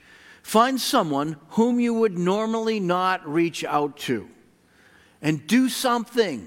Find 0.43 0.81
someone 0.81 1.37
whom 1.51 1.81
you 1.81 1.93
would 1.93 2.17
normally 2.17 2.79
not 2.79 3.27
reach 3.27 3.65
out 3.65 3.97
to 3.99 4.29
and 5.21 5.45
do 5.47 5.69
something. 5.69 6.47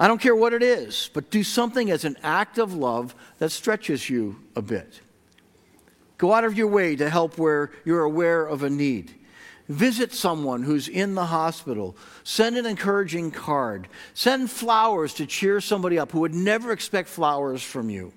I 0.00 0.08
don't 0.08 0.20
care 0.20 0.36
what 0.36 0.54
it 0.54 0.62
is, 0.62 1.10
but 1.12 1.30
do 1.30 1.42
something 1.42 1.90
as 1.90 2.04
an 2.04 2.16
act 2.22 2.58
of 2.58 2.72
love 2.72 3.14
that 3.38 3.50
stretches 3.50 4.08
you 4.08 4.36
a 4.54 4.62
bit. 4.62 5.00
Go 6.16 6.32
out 6.32 6.44
of 6.44 6.56
your 6.56 6.68
way 6.68 6.96
to 6.96 7.10
help 7.10 7.36
where 7.36 7.72
you're 7.84 8.04
aware 8.04 8.46
of 8.46 8.62
a 8.62 8.70
need. 8.70 9.14
Visit 9.68 10.12
someone 10.12 10.62
who's 10.62 10.88
in 10.88 11.14
the 11.14 11.26
hospital. 11.26 11.96
Send 12.24 12.56
an 12.56 12.66
encouraging 12.66 13.30
card. 13.30 13.88
Send 14.14 14.50
flowers 14.50 15.14
to 15.14 15.26
cheer 15.26 15.60
somebody 15.60 15.98
up 15.98 16.12
who 16.12 16.20
would 16.20 16.34
never 16.34 16.72
expect 16.72 17.08
flowers 17.08 17.62
from 17.62 17.90
you. 17.90 18.12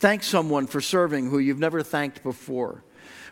Thank 0.00 0.22
someone 0.22 0.66
for 0.66 0.80
serving 0.80 1.30
who 1.30 1.38
you've 1.38 1.58
never 1.58 1.82
thanked 1.82 2.22
before. 2.22 2.82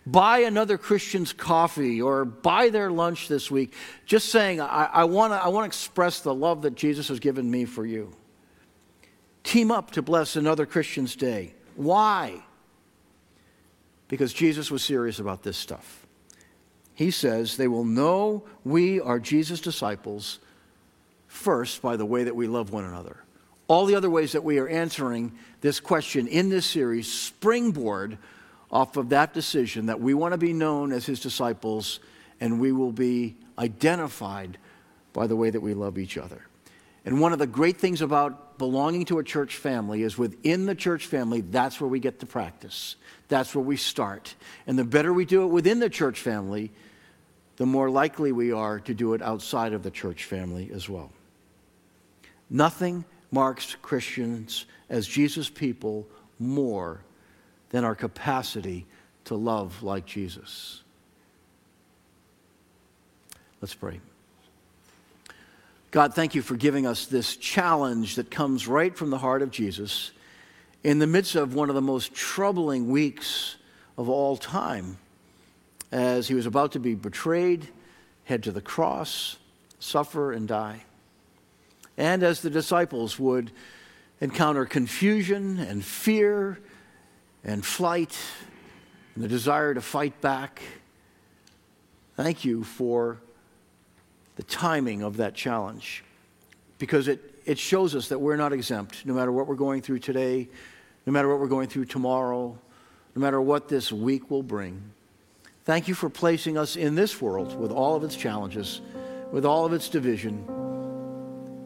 Buy 0.06 0.40
another 0.40 0.78
Christian's 0.78 1.32
coffee 1.32 2.00
or 2.00 2.24
buy 2.24 2.70
their 2.70 2.90
lunch 2.90 3.28
this 3.28 3.50
week, 3.50 3.74
just 4.06 4.28
saying, 4.30 4.60
I, 4.60 4.88
I 4.92 5.04
want 5.04 5.32
to 5.32 5.36
I 5.36 5.48
wanna 5.48 5.66
express 5.66 6.20
the 6.20 6.34
love 6.34 6.62
that 6.62 6.74
Jesus 6.74 7.08
has 7.08 7.20
given 7.20 7.50
me 7.50 7.64
for 7.64 7.84
you. 7.84 8.14
Team 9.42 9.70
up 9.70 9.90
to 9.92 10.02
bless 10.02 10.36
another 10.36 10.64
Christian's 10.64 11.16
day. 11.16 11.54
Why? 11.76 12.42
because 14.10 14.32
Jesus 14.32 14.72
was 14.72 14.82
serious 14.82 15.20
about 15.20 15.44
this 15.44 15.56
stuff. 15.56 16.04
He 17.00 17.10
says 17.10 17.56
they 17.56 17.66
will 17.66 17.86
know 17.86 18.44
we 18.62 19.00
are 19.00 19.18
Jesus' 19.18 19.62
disciples 19.62 20.38
first 21.28 21.80
by 21.80 21.96
the 21.96 22.04
way 22.04 22.24
that 22.24 22.36
we 22.36 22.46
love 22.46 22.72
one 22.74 22.84
another. 22.84 23.16
All 23.68 23.86
the 23.86 23.94
other 23.94 24.10
ways 24.10 24.32
that 24.32 24.44
we 24.44 24.58
are 24.58 24.68
answering 24.68 25.32
this 25.62 25.80
question 25.80 26.28
in 26.28 26.50
this 26.50 26.66
series 26.66 27.10
springboard 27.10 28.18
off 28.70 28.98
of 28.98 29.08
that 29.08 29.32
decision 29.32 29.86
that 29.86 29.98
we 29.98 30.12
want 30.12 30.32
to 30.32 30.38
be 30.38 30.52
known 30.52 30.92
as 30.92 31.06
his 31.06 31.20
disciples 31.20 32.00
and 32.38 32.60
we 32.60 32.70
will 32.70 32.92
be 32.92 33.34
identified 33.58 34.58
by 35.14 35.26
the 35.26 35.36
way 35.36 35.48
that 35.48 35.62
we 35.62 35.72
love 35.72 35.96
each 35.96 36.18
other. 36.18 36.46
And 37.06 37.18
one 37.18 37.32
of 37.32 37.38
the 37.38 37.46
great 37.46 37.78
things 37.78 38.02
about 38.02 38.58
belonging 38.58 39.06
to 39.06 39.20
a 39.20 39.24
church 39.24 39.56
family 39.56 40.02
is 40.02 40.18
within 40.18 40.66
the 40.66 40.74
church 40.74 41.06
family, 41.06 41.40
that's 41.40 41.80
where 41.80 41.88
we 41.88 41.98
get 41.98 42.20
to 42.20 42.26
practice. 42.26 42.96
That's 43.28 43.54
where 43.54 43.64
we 43.64 43.78
start. 43.78 44.34
And 44.66 44.78
the 44.78 44.84
better 44.84 45.14
we 45.14 45.24
do 45.24 45.44
it 45.44 45.46
within 45.46 45.78
the 45.78 45.88
church 45.88 46.20
family, 46.20 46.70
the 47.60 47.66
more 47.66 47.90
likely 47.90 48.32
we 48.32 48.52
are 48.52 48.80
to 48.80 48.94
do 48.94 49.12
it 49.12 49.20
outside 49.20 49.74
of 49.74 49.82
the 49.82 49.90
church 49.90 50.24
family 50.24 50.70
as 50.72 50.88
well. 50.88 51.12
Nothing 52.48 53.04
marks 53.30 53.76
Christians 53.82 54.64
as 54.88 55.06
Jesus 55.06 55.50
people 55.50 56.06
more 56.38 57.02
than 57.68 57.84
our 57.84 57.94
capacity 57.94 58.86
to 59.26 59.34
love 59.34 59.82
like 59.82 60.06
Jesus. 60.06 60.82
Let's 63.60 63.74
pray. 63.74 64.00
God, 65.90 66.14
thank 66.14 66.34
you 66.34 66.40
for 66.40 66.56
giving 66.56 66.86
us 66.86 67.04
this 67.04 67.36
challenge 67.36 68.14
that 68.14 68.30
comes 68.30 68.66
right 68.68 68.96
from 68.96 69.10
the 69.10 69.18
heart 69.18 69.42
of 69.42 69.50
Jesus 69.50 70.12
in 70.82 70.98
the 70.98 71.06
midst 71.06 71.34
of 71.34 71.54
one 71.54 71.68
of 71.68 71.74
the 71.74 71.82
most 71.82 72.14
troubling 72.14 72.88
weeks 72.88 73.56
of 73.98 74.08
all 74.08 74.38
time 74.38 74.96
as 75.92 76.29
he 76.29 76.35
was 76.35 76.46
about 76.46 76.72
to 76.72 76.81
be 76.81 76.94
betrayed, 76.94 77.68
head 78.24 78.42
to 78.44 78.53
the 78.53 78.61
cross, 78.61 79.37
suffer, 79.79 80.33
and 80.33 80.46
die. 80.46 80.85
And 81.96 82.22
as 82.22 82.40
the 82.40 82.50
disciples 82.50 83.18
would 83.18 83.50
encounter 84.20 84.64
confusion 84.64 85.59
and 85.59 85.85
fear 85.85 86.59
and 87.42 87.64
flight 87.64 88.16
and 89.14 89.24
the 89.24 89.29
desire 89.29 89.74
to 89.74 89.81
fight 89.81 90.20
back, 90.20 90.62
thank 92.16 92.44
you 92.44 92.62
for 92.62 93.18
the 94.37 94.42
timing 94.44 95.03
of 95.03 95.18
that 95.18 95.35
challenge 95.35 96.05
because 96.79 97.09
it, 97.09 97.42
it 97.44 97.59
shows 97.59 97.94
us 97.94 98.09
that 98.09 98.18
we're 98.18 98.37
not 98.37 98.53
exempt 98.53 99.05
no 99.05 99.12
matter 99.12 99.31
what 99.31 99.46
we're 99.46 99.55
going 99.55 99.83
through 99.83 99.98
today, 99.98 100.48
no 101.07 101.12
matter 101.12 101.29
what 101.29 101.38
we're 101.38 101.48
going 101.48 101.68
through 101.68 101.85
tomorrow, 101.85 102.59
no 103.14 103.20
matter 103.20 103.40
what 103.40 103.68
this 103.68 103.92
week 103.92 104.31
will 104.31 104.42
bring. 104.42 104.83
Thank 105.70 105.87
you 105.87 105.94
for 105.94 106.11
placing 106.11 106.59
us 106.59 106.74
in 106.74 106.96
this 106.96 107.22
world 107.22 107.56
with 107.56 107.70
all 107.70 107.94
of 107.94 108.02
its 108.02 108.16
challenges, 108.16 108.80
with 109.30 109.46
all 109.46 109.64
of 109.64 109.72
its 109.72 109.88
division. 109.88 110.44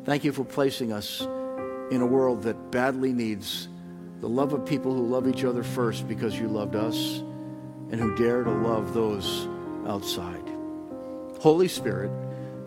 Thank 0.04 0.24
you 0.24 0.32
for 0.32 0.44
placing 0.44 0.92
us 0.92 1.22
in 1.90 2.02
a 2.02 2.06
world 2.06 2.42
that 2.42 2.70
badly 2.70 3.14
needs 3.14 3.66
the 4.20 4.28
love 4.28 4.52
of 4.52 4.66
people 4.66 4.92
who 4.92 5.06
love 5.06 5.26
each 5.26 5.42
other 5.42 5.62
first 5.62 6.06
because 6.06 6.38
you 6.38 6.48
loved 6.48 6.76
us 6.76 7.20
and 7.90 7.94
who 7.94 8.14
dare 8.14 8.44
to 8.44 8.50
love 8.50 8.92
those 8.92 9.48
outside. 9.88 10.52
Holy 11.40 11.66
Spirit, 11.66 12.10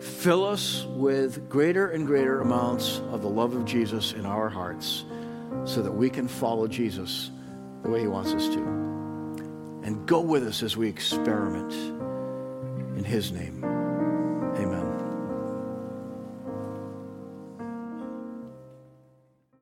fill 0.02 0.44
us 0.44 0.86
with 0.86 1.48
greater 1.48 1.92
and 1.92 2.04
greater 2.04 2.40
amounts 2.40 2.98
of 3.12 3.22
the 3.22 3.30
love 3.30 3.54
of 3.54 3.64
Jesus 3.64 4.12
in 4.12 4.26
our 4.26 4.48
hearts 4.48 5.04
so 5.64 5.82
that 5.82 5.92
we 5.92 6.10
can 6.10 6.26
follow 6.26 6.66
Jesus 6.66 7.30
the 7.84 7.90
way 7.90 8.00
he 8.00 8.08
wants 8.08 8.32
us 8.32 8.48
to. 8.48 8.87
And 9.88 10.06
go 10.06 10.20
with 10.20 10.46
us 10.46 10.62
as 10.62 10.76
we 10.76 10.86
experiment. 10.86 11.72
In 12.98 13.04
his 13.04 13.32
name, 13.32 13.64
amen. 13.64 14.87